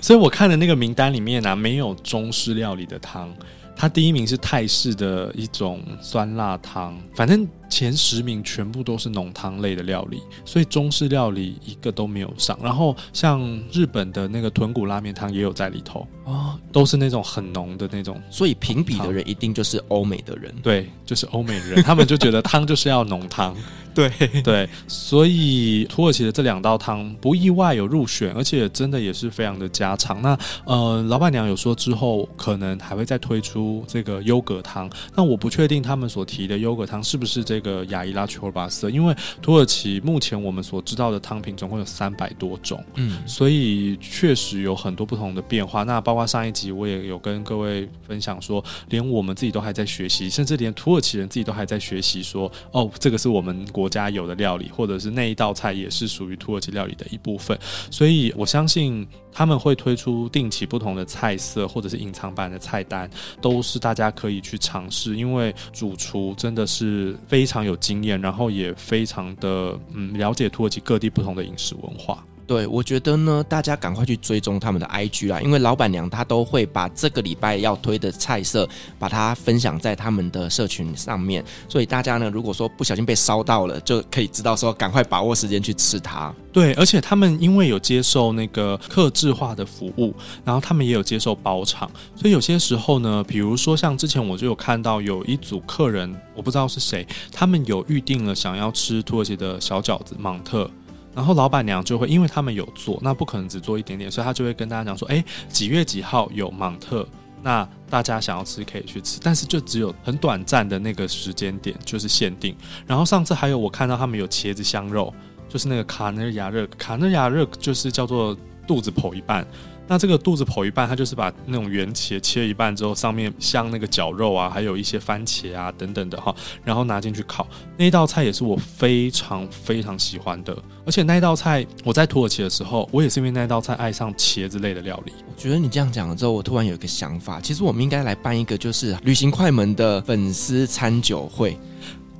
[0.00, 3.28] 所以我看的那个名单里面呢、啊，没有中式料理的汤，
[3.76, 7.46] 它第一名是泰式的一种酸辣汤，反正。
[7.72, 12.58] 前十名全部都是浓汤类的料理，所以中式料理一个都没有上。
[12.62, 13.40] 然后像
[13.72, 18.20] 日本的那个豚骨拉面汤也有在里头哦，都是那种很浓的那种。
[18.30, 23.56] 所以评比的人一定就是欧美的人，对，就是欧美人，他们就觉得汤就是要浓汤。
[23.94, 24.10] 对
[24.42, 30.22] 对，所以土耳其的这两道汤不意外有入选，而且真的也是非常的家常。
[30.22, 45.82] 那呃，老板娘有说之后可能还会再推出这个优格汤，那我不确定他们所提的优格汤是不是这个雅伊拉乔巴斯，因为土耳其目前我们所知道的汤品总共有三百多种，嗯，所以确实有很多不同的变化。
[45.84, 53.52] 那包括上一集我也有跟各位分享说，连我们自己都还在学习，甚至连土耳其人自己都还在学习说，哦，这个是我们。
[53.72, 57.58] 国家有的料理，或者是那一道菜也是属于土耳其料理的一部分，
[57.90, 63.08] 所以我相信他们会推出定期不同的菜色，或者是隐藏版的菜单，
[63.40, 65.16] 都是大家可以去尝试。
[65.16, 72.24] 因为主厨真的是非常有经验，然后也非常的嗯了解土耳其各地不同的饮食文化。
[72.46, 78.68] 对，我觉得呢，大家赶快去追踪他们的 IG 啦，因为老板娘她都会把这个礼拜要推的菜色，
[78.98, 86.34] 把它分享在他们的社群上面，所以大家呢，如果说不小心被烧到了，就可以知道说赶快把握时间去吃它。
[86.52, 90.14] 对，而且他们因为有接受那个客制化的服务，
[90.44, 100.70] 然后他们也有接受包场，所以有些时候呢，比如说像之前我就有看到有一组客人，我不知道是谁，他们有预定了想要吃土耳其的小饺子芒特。
[101.14, 107.06] 然后老板娘就会，因为他们有做，那不可能只做一点点，所以她就会跟大家讲说，哎，几月几号有芒特，
[107.42, 112.56] 那大家想要吃可以去吃，但是就只有很短暂的那个时间点，就是限定。
[112.86, 115.12] 然后上次还有我看到他们有茄子香肉，
[115.48, 118.36] 就是那个卡纳亚热，卡纳亚热就是叫做
[118.66, 119.46] 肚子剖一半。
[119.92, 126.34] 那这个肚子剖一半，它就是把那种圆茄切一半之后，上面像那个绞肉啊，还有一些番茄啊等等的哈，
[126.64, 127.46] 然后拿进去烤。
[127.76, 135.12] 那一道菜也是我非常非常喜欢的，而且那道菜我在土耳其的时候，我也是因为那道菜爱上茄子类的料理。
[135.28, 141.54] 我觉得你这样讲了之后，我突然有一个想法，其实我们应该来办一个就是旅行快门的粉丝餐酒会。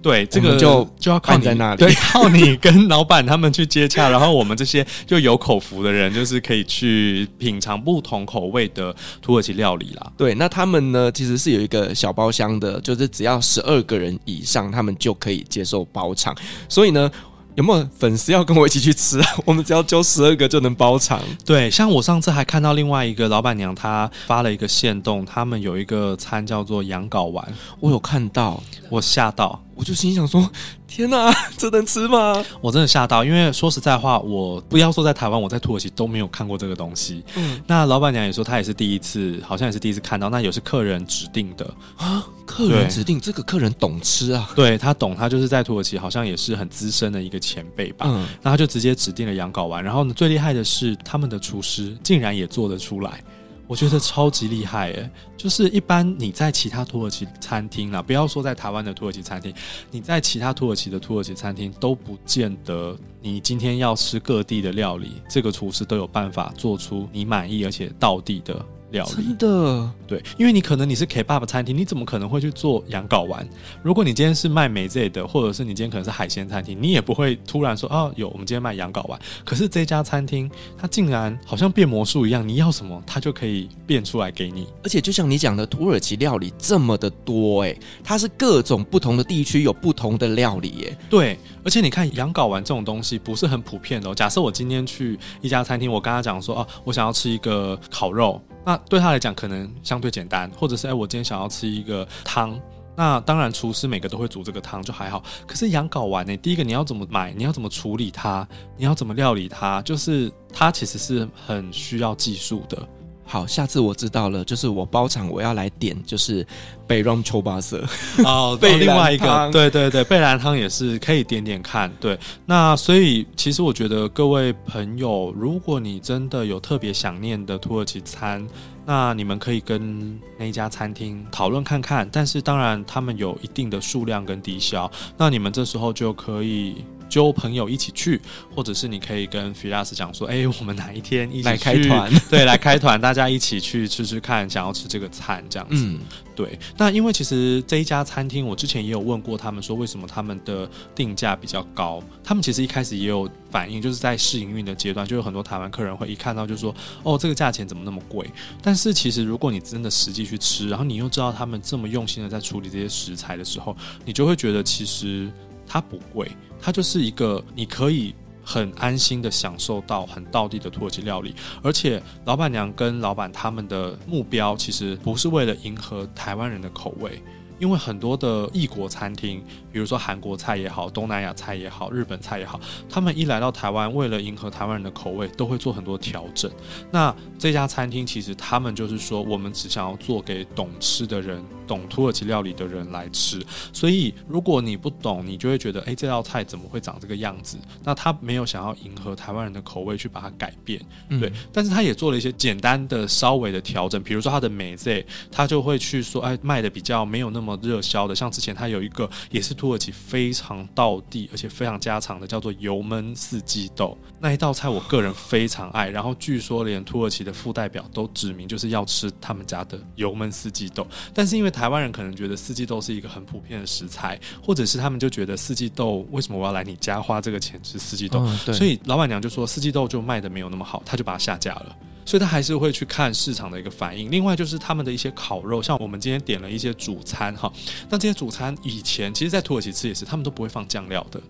[0.02, 10.12] 对，这个就就要靠你在那里，对， 靠你跟老板他们去接洽，然后我们这些就有口福的人，就是可以去品尝不同口味的土耳其料理啦。
[10.16, 16.36] 对，那他们呢，其实是有一个小包厢的，就是只要十二个人以上，他们就可以接受包场。
[16.68, 17.10] 所以呢。
[17.54, 19.26] 有没有粉丝要跟我一起去吃啊？
[19.44, 21.20] 我们只要揪十二个就能包场。
[21.44, 27.46] 对，像我上次还看到另外一个老板娘，她发了一个线动，他们有一个餐叫做羊睾丸，
[27.78, 30.48] 我有看到，我吓到，我就心想说。
[30.86, 32.44] 天哪， 这能吃吗？
[32.60, 37.24] 我真的吓到，因为说实在话，我不要说在台湾，我在土耳其都没有看过这个东西。
[37.34, 40.28] 嗯，那老板娘也说，她也是第一次，好像也是第一次看到。
[40.28, 41.64] 那也是客人指定的
[41.96, 48.04] 啊，客人指定，这个客人懂吃啊，对，他懂，他就是在土耳其好像也是很资深的一个前辈吧。
[48.06, 53.24] 嗯，那他就直接指定了羊睾丸，然后呢，最厉害的是他们的厨师竟然也做得出来。
[53.72, 59.50] 我觉得超级厉害诶，就是一般你在其他土耳其餐厅啦，不要说在台湾的土耳其餐厅，
[59.90, 68.62] 你在其他土耳其的土耳其餐厅都不见得，你今天要吃各地的料理，这个厨师都有办法做出你满意而且到地的。
[68.92, 73.44] 料理真的对，因为你可能你是 Kebab 餐厅，你怎么可能会去做羊睾丸？
[73.82, 79.18] 如果你今天是卖美这的，或者是你今天可能是海鲜餐厅，你也不会突然说哦，有我们今天卖羊睾丸。
[79.44, 84.68] 可是这家餐厅，它竟然好像变魔术一样，你要什么，它就可以变出来给你。
[84.84, 87.74] 而且就像你讲的，土耳其料理这么的多，哎，
[88.04, 90.98] 它是各种不同的地区有不同的料理，耶。
[91.08, 94.14] 对，而且你看羊睾丸这种东西不是很普遍的哦。
[94.14, 98.38] 假设我今天去一家餐厅，我跟他讲说哦，我想要吃一个烤肉。
[98.64, 102.58] 那对他来讲可能相对简单，或者是哎，我今天想要吃一个汤，
[102.96, 105.22] 那当然厨师每个都会煮这个汤就还好。
[105.46, 108.46] 可是羊睾丸呢，第一个你要怎么买，你要怎么处理它，
[108.76, 112.86] 你要怎么料理它，就是它其实是很需要技术的。
[113.24, 116.46] 好，下次我知道了，就是我包场我要来点，就是
[116.86, 117.82] 贝朗丘巴色
[118.24, 121.90] 哦，贝 另外一个，对对对，贝兰汤也是可以点点看。
[121.98, 128.46] 对，那所以其实我觉得各位朋友，如果你真的有特别想念的土耳其餐，
[128.84, 132.06] 那你们可以跟那一家餐厅讨论看看。
[132.12, 136.84] 但是当然，他们有一定的数量跟低消，那你们这时候就可以。
[137.12, 138.18] 揪朋友一起去，
[138.54, 142.10] 或者是你可以跟 Firas 讲说，哎，我们哪一天一起来开团？
[142.30, 145.74] 对，来开团，大家一起去吃吃看，想要吃这个餐这样子。
[145.76, 146.00] 嗯
[146.34, 152.02] 对，那因为其实这一家餐厅，我之前也有问过他们，说为什么他们的定价比较高？
[152.24, 158.26] 他们其实一开始也有反应，就是在试营运的阶段，就有很多台湾客人会一看到就说：“哦，这个价钱怎么那么贵？”
[158.62, 165.30] 但是其实如果你真的实际去吃，然后你又知道他们这么用心的在处理这些食材的时候，你就会觉得其实
[165.66, 166.32] 它不贵，
[166.62, 168.14] 它就是一个你可以。
[168.44, 171.32] 很安心的享受到很道地的土耳其料理，
[171.62, 177.22] 而且老板娘跟老板他们的目标其实不是为了迎合台湾人的口味。
[177.60, 179.40] 因为很多的异国餐厅，
[179.72, 182.60] 比如说韩国菜也好，东南亚菜也好，日本菜也好，
[182.90, 186.50] 他们一来到台湾，为了迎合台湾人的口味，都会做很多调整。
[186.90, 193.42] 那这家餐厅其实他们就是说，我们只想要做给懂吃的人、懂土耳其料理的人来吃。
[193.72, 197.56] 所以如果你不懂，你就会觉得，哎，这道菜怎么会长这个样子？
[197.82, 201.28] 那他没有想要迎合台湾人的口味去把它改变，对。
[201.30, 207.58] 嗯、但是他也做了一些简单的、稍微的调整，比如说他的美味，他就会去说，哎，卖的比较没有那么。
[207.62, 215.88] 热销的，像之前他有一个也是土耳其非常道地而且非常家常的，叫做油焖四季豆那一道菜，我个人非常爱。
[215.88, 220.84] 然后据说连土耳其的副代表都指明就是要吃他们家的油焖四季豆。
[221.14, 228.26] 但是因为台湾人可能觉得四季豆是一个很普遍的食材，或者是他们就觉得四季豆为什么我要来你家花这个钱吃四季豆？
[228.52, 231.76] 所以老板娘就说四季豆就卖的没有那么好，他就把它下架了。
[232.04, 234.10] 所以他还是会去看市场的一个反应。
[234.10, 237.52] 另外就是他们的一些烤肉，像我们今天点了一些主餐哈，
[237.88, 241.20] 那这些主餐以前其实，在土耳其吃也是，他们都不会放酱料的。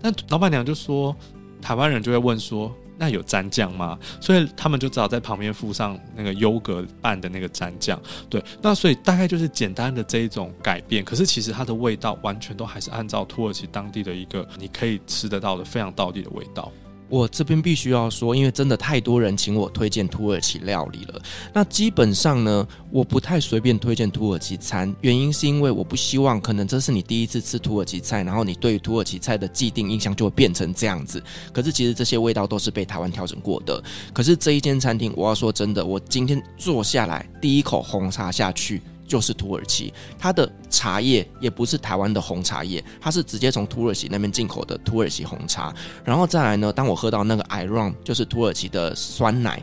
[0.00, 1.14] 但老板娘就说，
[1.60, 3.98] 台湾人就会问说，那有蘸酱吗？
[4.20, 8.00] 所以他们就只好在旁边附上那个优格拌的那个蘸酱。
[8.28, 11.04] 对，那所以大概就是简单的这一种改变。
[11.04, 16.70] 可是其实它的味道完全都还是按照土耳其当地的一个你可以吃得到的非常道地的味道。
[17.10, 21.20] 我这边必须要说，因为真的太多人请我推荐土耳其料理了。
[21.52, 31.20] 那基本上呢，我不太随便推荐土耳其餐，原因是因为我不希望可能这是你第一次吃土耳其菜，然后你对土耳其菜的既定印象就会变成这样子。
[31.52, 33.82] 可是其实这些味道都是被台湾调整过的。
[34.14, 38.80] 可是这一间餐厅，我要说真的，我今天坐下来第一口红茶下去。
[39.10, 45.74] 就是土耳其，它的茶叶也不是台湾的红茶叶，它是直接从土耳其那边进口的土耳其红茶。
[46.04, 49.60] 然后再来呢，当我喝到那个 iron，就是土耳其的酸奶。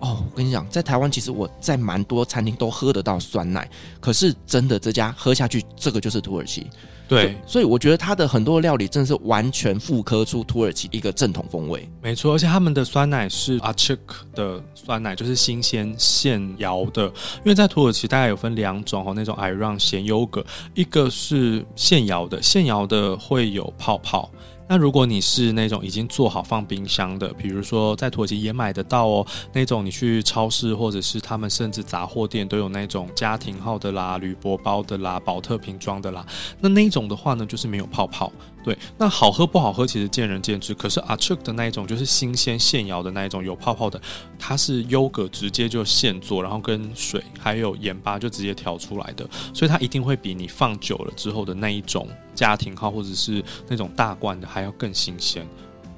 [0.00, 3.66] 哦，我跟你讲，在台湾其实我在蛮多餐厅都喝得到酸奶，
[4.00, 6.68] 可是真的这家喝下去，这个就是土耳其。
[7.06, 11.86] 对，所以我觉得它的很多料理真的是完全复刻出土耳其一个正统风味。
[12.02, 13.98] 没错，而且他们的酸奶是 Açık
[14.34, 17.04] 的酸奶，就是新鲜现摇的。
[17.04, 20.44] 因为在土耳其大概有分两种哦，那种 Ayran 咸优格，
[20.74, 24.30] 一个是现摇的，现摇的会有泡泡。
[24.66, 36.24] 那如果你是那种已经做好放冰箱的，比如说在土耳其也买得到哦，那种你去超市或者是他们甚至杂货店都有那种家庭号的啦、铝箔包的啦、保特瓶装的啦，
[36.60, 38.32] 那那种的话呢，就是没有泡泡。
[38.64, 40.72] 对，那好喝不好喝其实见仁见智。
[40.72, 44.00] 可是 Açık 的那一种就是新鲜现摇的那一种有泡泡的，
[44.38, 55.46] 它是优格直接就现做，然后跟水还有盐巴就直接调出来的，所以它一定会比你放久了之后的那一种家庭号或者是那种大罐的还要更新鲜。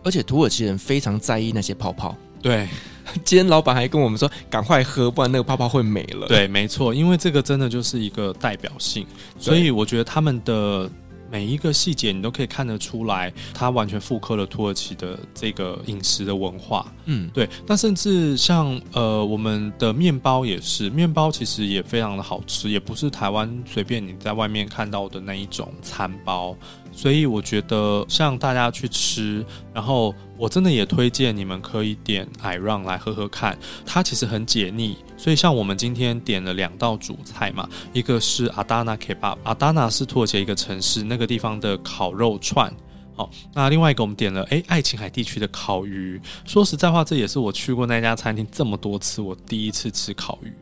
[0.02, 2.16] 而且土耳其人非常在意那些泡泡。
[2.42, 2.68] 对，
[3.24, 6.26] 今天老板还跟我们说赶快喝，不然那个泡泡会没了。
[6.26, 9.06] 对，没错，因为这个真的就是一个代表性，
[9.38, 10.90] 所以我觉得他们的。
[11.30, 16.92] 每一个细节你都可以看得出来，它完全复刻了土耳其的这个饮食的文化。
[17.06, 17.48] 嗯，对。
[17.66, 26.56] 那甚至像呃，我们的面包也是，面包其实也非常的好吃，也不是台湾随便你在外面看到的那一种餐包。
[26.92, 34.96] 所以我觉得，像大家去吃，然后我真的也推荐你们可以点 Ayran 来喝喝看，它其实很解腻。
[35.16, 42.72] 所以像我们今天点了两道主菜嘛，一个是阿达纳 Kebab，Adana 是土耳其一个城市，那个地方的烤肉串。
[43.14, 46.20] 好，那另外一个我们点了，诶，爱琴海地区的烤鱼。
[46.44, 50.52] 说实在话，这也是我去过那家餐厅这么多次，我第一次吃烤鱼。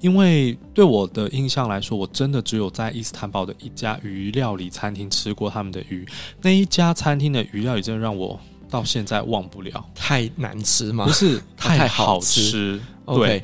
[0.00, 6.04] 因为对我的印象来说，我真的只有在伊斯坦堡的一家鱼料理餐厅吃过他们的鱼。
[6.42, 8.38] 那一家餐厅的鱼料理真的让我
[8.68, 9.88] 到现在忘不了。
[9.94, 11.06] 太难吃吗？
[11.06, 12.80] 不是， 太好吃。
[13.06, 13.42] 好吃对，Okay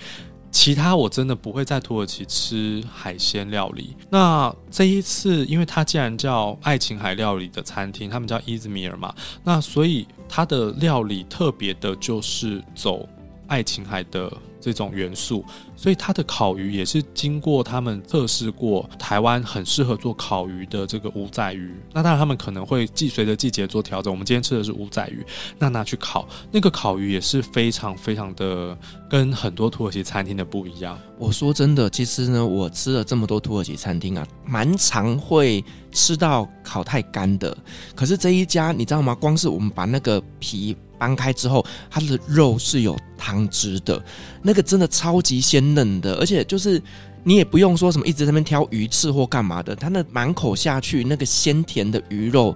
[0.57, 3.95] 其他我真的不会在土耳其吃海鲜料理。
[4.09, 13.07] 那这一次，因为它既然叫爱琴海料理的餐厅，他们叫伊兹密尔嘛，那所以它的料理特别的就是走。
[13.47, 15.45] 爱琴海的这种元素，
[15.77, 21.73] 所以它的烤鱼也是经过他们测试过，台湾很适合做烤鱼的这个五仔鱼。
[21.93, 24.13] 那当然他们可能会季随着季节做调整。
[24.13, 25.25] 我们今天吃的是五仔鱼，
[25.59, 28.77] 那拿去烤，那个烤鱼也是非常非常的
[29.09, 30.99] 跟很多土耳其餐厅的不一样。
[31.19, 37.57] 我说真的，其实呢，我吃了这么多土耳其餐厅啊，蛮常会吃到烤太干的。
[37.95, 39.15] 可是这一家你知道吗？
[39.15, 40.77] 光是我们把那个皮。
[40.99, 44.03] 掰开之后，它的肉是有汤汁的，
[44.43, 46.81] 那个真的超级鲜嫩的，而且就是
[47.25, 52.55] 你也不用说什么一直在那边挑鱼刺或干嘛的，它那满口下去那个鲜甜的鱼肉。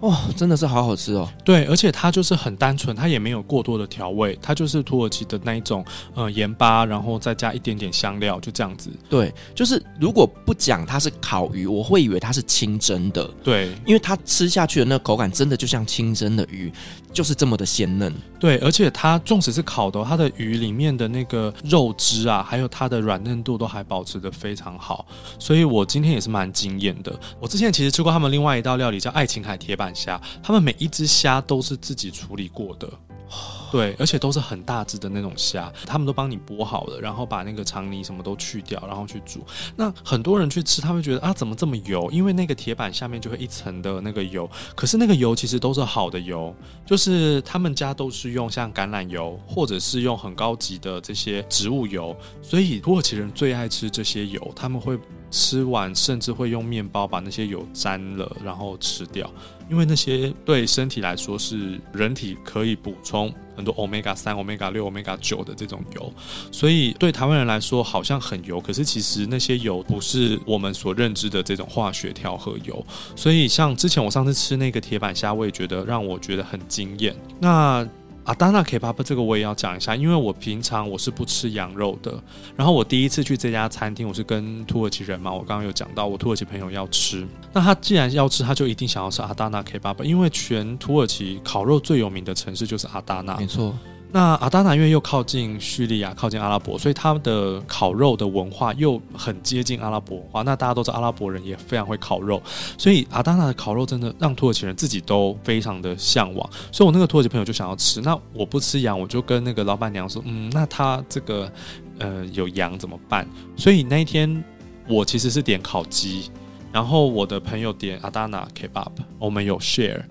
[0.00, 1.28] 哦，真的是好好吃哦！
[1.44, 5.84] 对，而且它就是很单纯，它也没有过多的调味，它就是土耳其的那一种
[6.14, 8.90] 呃盐巴，然后再加一点点香料，就这样子。
[9.10, 13.28] 对，就是如果不讲它是烤鱼，我会以为它是清蒸的。
[13.42, 16.72] 对，因为它吃下去的那个口感真的就像清蒸的鱼，
[17.12, 18.14] 就是这么的鲜嫩。
[18.38, 25.04] 对，而且它纵使是烤的，它的鱼里面的那个肉汁啊，还有它的软嫩度都还保持的非常好，
[25.40, 27.18] 所以我今天也是蛮惊艳的。
[27.40, 32.88] 我之前其实吃过他们另外一道料理叫爱琴海铁板虾，他们每一只虾都是自己处理过的。
[33.70, 39.44] 对，而且都是很大只的那种虾，他们都帮你剥好了，然后把那个肠泥什么都去掉，然后去煮。
[39.76, 42.10] 那很多人去吃，他会觉得啊，怎么这么油？
[42.10, 46.54] 因为那个铁板下面就会一层的那个油，可是那个油其实都是好的油，
[46.86, 54.98] 就是他们家都是用像橄榄油，或者是用很高级的这些植物油，所以土耳其人最爱吃这些油，他们会
[55.30, 59.30] 吃完甚至会用面包把那些油沾了，然后吃掉。
[59.70, 66.10] 因为那些对身体来说是人体可以补充很多 omega 三、omega 六、omega 九的这种油，
[66.50, 72.82] 所以对台湾人来说好像很油，可是其实那些油不是我们所认知的这种化学调和油。
[73.14, 77.14] 所以像之前我上次吃那个铁板虾，我也觉得让我觉得很惊艳。
[77.38, 77.86] 那
[78.28, 82.12] 阿达纳 kebab 这个我也要讲一下，因为我平常我是不吃羊肉的。
[82.54, 87.26] 然后我第一次去这家餐厅，我是跟土耳其人嘛，我刚刚有讲到我土耳其朋友要吃。
[87.54, 93.34] 那他既然要吃，他就一定想要吃阿达纳 kebab，因为全土耳其烤肉最有名的城市就是阿达纳。
[93.38, 93.74] 没错。
[94.10, 100.42] 那阿达纳因为又靠近叙利亚，靠近阿拉伯，所以他们的烤肉的文化又很接近阿拉伯文化。
[100.42, 102.42] 那大家都知道阿拉伯人也非常会烤肉，
[102.78, 106.50] 所以阿达纳的烤肉真的让土耳其人自己都非常的向往。
[106.72, 108.00] 所以我那个土耳其朋友就想要吃。
[108.00, 111.52] 那我不吃羊，我就跟那个老板娘说，嗯，那他这个
[111.98, 113.28] 呃有羊怎么办？
[113.56, 114.42] 所以那一天
[114.88, 116.30] 我其实是点烤鸡，
[116.72, 118.88] 然后我的朋友点阿达纳 kebab，
[119.18, 120.02] 我们有 share。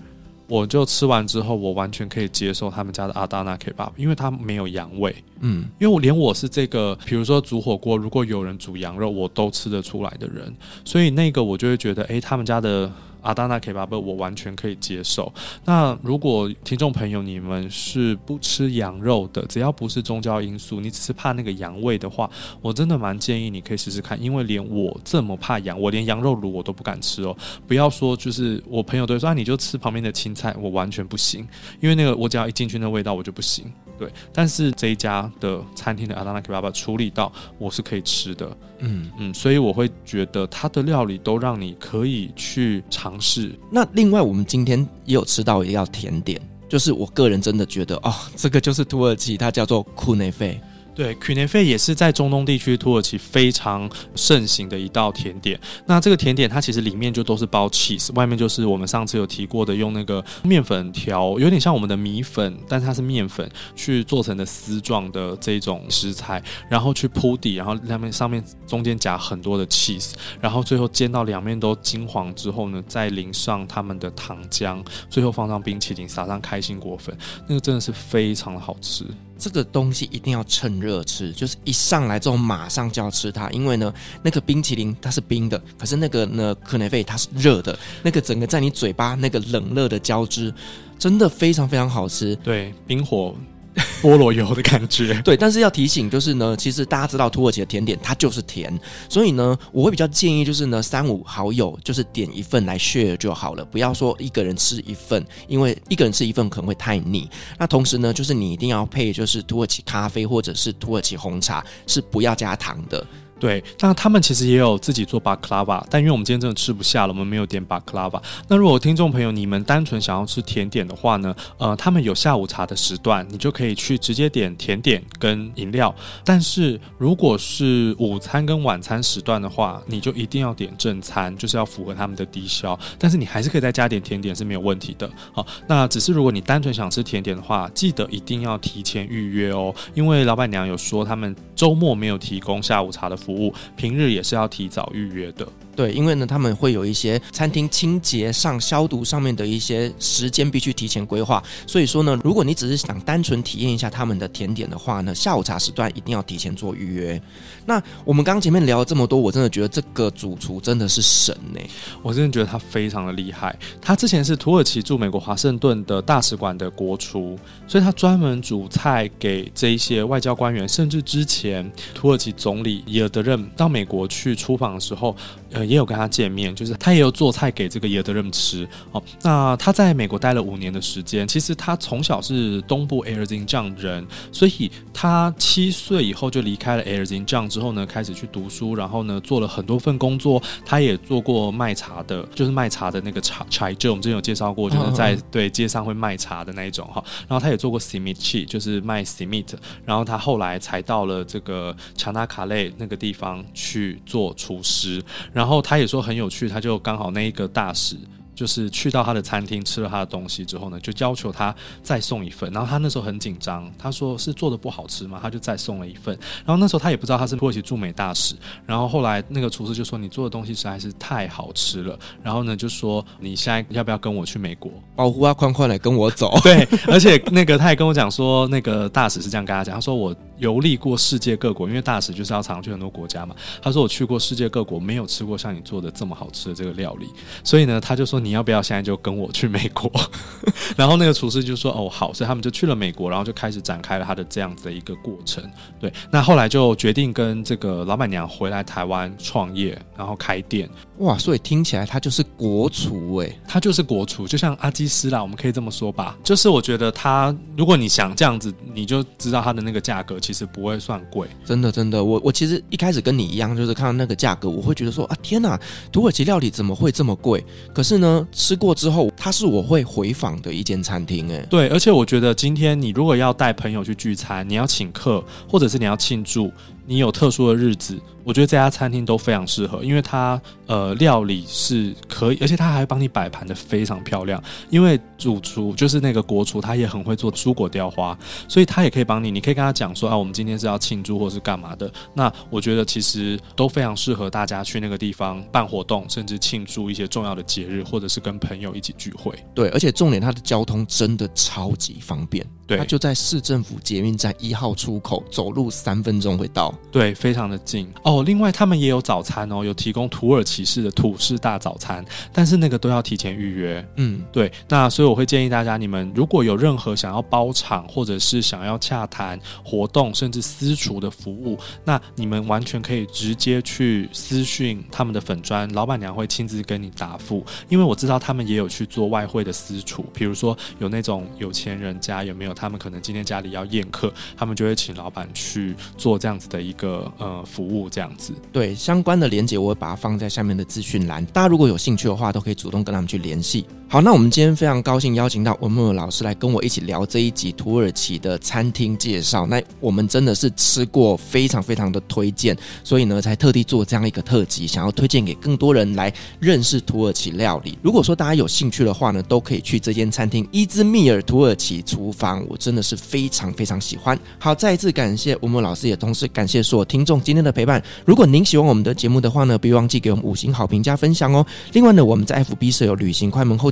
[0.48, 5.16] 我就吃完之后，我完全可以接受他们家的阿达纳 kebab，因为它没有羊味。
[5.42, 12.92] 嗯，因为我连我是这个，比如说煮火锅，如果有人煮羊肉，我都吃得出来的人，所以那个我就会觉得，诶，他们家的。
[13.22, 15.32] 阿达纳 kebab 我完全可以接受。
[15.66, 22.30] 那如果听众朋友你们是不吃羊肉的，只要不是宗教因素，你只是怕那个羊味的话，
[22.62, 24.22] 我真的蛮建议你可以试试看。
[24.22, 27.36] 因为连我这么怕羊，我连羊肉炉我都不敢吃哦。
[27.68, 31.48] 不要说就是我朋友都说啊，你就吃旁边的青菜，我完全不行。
[31.80, 33.66] 因为那个我只要一进去那味道我就不行。
[33.98, 38.58] 对，但是这一家的餐厅的阿达纳 kebab 处理到我是可以吃的。
[38.80, 43.58] 嗯嗯，所以我会觉得它的料理都让你可以去尝试。
[43.72, 46.40] 那另外，我们今天也有吃到一道甜点，
[46.70, 50.62] 就是我个人真的觉得哦，这个就是土耳其，它叫做库内费。
[50.98, 55.60] 对，Künefe 也是在中东地区土耳其非常盛行的一道甜点。
[55.86, 77.16] 那这个甜点它其实里面就都是包 cheese，外面就是我们上次有提过的用那个面粉条，有点像我们的米粉，但是它是面粉去做成的丝状的这种食材，然后去铺底，然后上面上面中间夹很多的 cheese，然后最后煎到两面都金黄之后呢，再淋上他们的糖浆，最后放上冰淇淋，撒上开心果粉，
[77.48, 79.06] 那个真的是非常的好吃。
[79.38, 90.54] 这个东西一定要趁热吃，就是一上来之后马上就要吃它，因为呢，那个冰淇淋它是冰的，可是那个呢，可耐费它是热的，那个整个在你嘴巴那个冷热的交织，
[90.98, 92.36] 真的非常非常好吃。
[92.38, 93.36] 对，冰火。
[94.02, 98.72] 菠萝油的感觉， 对，但是要提醒就是呢，其实大家知道土耳其的甜点它就是甜，
[99.10, 107.30] 所以呢，我会比较建议就是呢，三五好友就是点一份来 share 就好了，不要说一个人吃一份，因为一个人吃一份可能会太腻。
[107.58, 113.06] 那同时呢，就是你一定要配就是土耳其咖啡或者是土耳其红茶，是不要加糖的。
[113.40, 118.22] 对，那他们其实也有自己做巴克拉瓦，但因为我们今天真的吃不下了，我们没有点巴克拉瓦。
[118.48, 125.94] 那如果听众朋友你们单纯想要吃甜点的话呢，呃，他们有下午茶的时段，你就可以去直接点甜点跟饮料。
[126.24, 132.78] 但是如果是午餐跟晚餐时段的话，你就一定要点正餐，就是要符合他们的低消。
[132.98, 135.10] 但是你还是可以再加点甜点是没有问题的。
[135.32, 145.46] 好，那只是如果你单纯想吃甜点的话，记得一定要提前预约哦，因为老板娘有说他们周末没有提供下午茶的服务，平日也是要提早预约的。
[145.78, 157.22] 对，因为呢，他们会有一些餐厅清洁上消毒上面的一些时间必须提前规划，所以说呢，如果你只是想单纯体验一下他们的甜点的话呢，下午茶时段一定要提前做预约。
[157.68, 161.60] 那我们刚前面聊了这么多，我真的觉得这个主厨真的是神呢，
[162.02, 163.56] 我真的觉得他非常的厉害。
[163.80, 175.16] 他之前是土耳其驻美国华盛顿的大使馆的国厨，所以他专门煮菜给这一些外交官员，甚至之前土耳其总理伊尔德任到美国去出访的时候，
[175.52, 175.68] 呃。
[175.68, 179.04] 也有跟他见面，就是他也有做菜给这个耶德任吃哦。
[179.22, 190.42] 那他在美国待了五年的时间，其实他从小是东部埃尔金帐人，所以他七岁以后就离开了埃尔金帐之后呢，开始去读书，然后呢做了很多份工作。
[190.66, 197.04] 他也做过卖茶的，就是卖茶的那个茶茶就我们之前有介绍过，就是在对街上会卖茶的那一种哈。
[197.28, 199.54] 然后他也做过 Simitchi，就是卖 Simit。
[199.86, 205.04] 然后他后来才到了这个查纳卡累那个地方去做厨师，
[205.38, 205.62] 然后。
[205.62, 207.96] 他也说很有趣，他就刚好那一个大使。
[208.38, 212.54] 就是去到他的餐厅吃了他的东西之后呢，就要求他再送一份。
[212.54, 215.18] 然后他那时候很紧张，他说是做的不好吃吗？
[215.20, 216.16] 他就再送了一份。
[216.46, 218.36] 然后那时候他也不知道他是土耳其驻美大使。
[218.64, 224.72] 然后后来那个厨师就说：“你做的东西实在是太好吃了。”然后呢就说：“你现在要不要跟我去美国？
[224.96, 237.08] 保护啊，宽宽来跟我走。”对，而且那个他也跟我讲说，那个大使是这样跟他讲，他说：“我游历过世界各国，因为大使就是要常去很多国家嘛。”他说：“我去过世界各国，没有吃过像你做的这么好吃的这个料理。”
[237.44, 238.22] 所以呢，他就说。
[238.28, 239.90] 你要不要现在就跟我去美国？
[240.76, 245.42] 然后那个厨师就说：“哦，好。”所以他们就去了美国，然后就开始展开了他的这样子的一个过程。
[245.80, 250.70] 对，那后来就决定跟这个老板娘回来台湾创业，然后开店。
[251.00, 256.18] 哇，所以听起来它就是国厨哎，它就是国厨，就像阿基斯啦，我们可以这么说吧。
[256.24, 261.28] 就是我觉得他，如果你想这样子，你就知道他的那个价格其实不会算贵。
[261.46, 265.60] 真的，真的，我我其实一开始跟你一样，就是看到那个价格，我会觉得说啊，天哪，
[265.92, 267.44] 土耳其料理怎么会这么贵？
[267.74, 268.26] 可是呢。
[268.32, 276.52] 吃过之后，它是我会回访的一间餐厅，哎，对，而且我觉得今天你如果要带朋友去聚餐，你要请客，或者是你要庆祝。
[276.90, 284.42] 你有特殊的日子，我觉得这家餐厅都非常适合，因为它呃料理是可以，而且它还帮你摆盘得非常漂亮。
[284.70, 288.18] 因为主厨就是那个国厨，他也很会做蔬果雕花，
[288.48, 289.30] 所以他也可以帮你。
[289.30, 291.92] 你可以跟他讲说啊，我们今天是要庆祝或是干嘛的。
[292.14, 299.34] 那我觉得其实都非常适合大家去那个地方办活动，甚至庆祝一些重要的节日，或者是跟朋友一起聚会。
[299.54, 302.46] 对，而且重点，它的交通真的超级方便。
[302.68, 306.74] 对，它就在市政府捷运站一号出口，走路三分钟会到。
[306.92, 308.22] 对，非常的近哦。
[308.24, 312.04] 另外，他们也有早餐哦，有提供土耳其式的土式大早餐，
[312.34, 313.88] 但是那个都要提前预约。
[313.96, 314.52] 嗯，对。
[314.68, 327.46] 那所以我会建议大家，你们如果有任何想要包场，或者是想要洽谈活动，甚至私厨的服务，那你们完全可以直接去私讯他们的粉砖，老板娘会亲自跟你答复。
[327.70, 337.12] 因为我知道他们也有去做外汇的私厨，比如说有那种有钱人家有没有，他们可能今天家里要宴客，他们就会请老板去做这样子的一个。
[337.18, 343.66] 呃，服务这样子，对，相关的连接我会把它放在下面的资讯栏，大家如果有兴趣的话，都可以主动跟他们去联系。
[343.90, 349.48] 好，那我们今天非常高兴邀请到文木老师来跟我一起聊这一集土耳其的餐厅介绍。
[349.48, 357.78] 那我们真的是吃过，非常非常的推荐，所以呢，才特地做这样一个特辑，想要推荐给更多人来认识土耳其料理。
[357.82, 364.20] 如果说大家有兴趣的话呢，都可以去这间餐厅伊兹密尔土耳其厨房，我真的是非常非常喜欢。
[364.38, 367.82] 好，再一次感谢文木老师，也同时感谢所有听众今天的陪伴。
[368.04, 371.46] 如果您喜欢我们的节目的话呢，别忘记给我们五星好评加分享哦。
[371.72, 373.72] 另外呢，我们在 FB 设有旅行快门后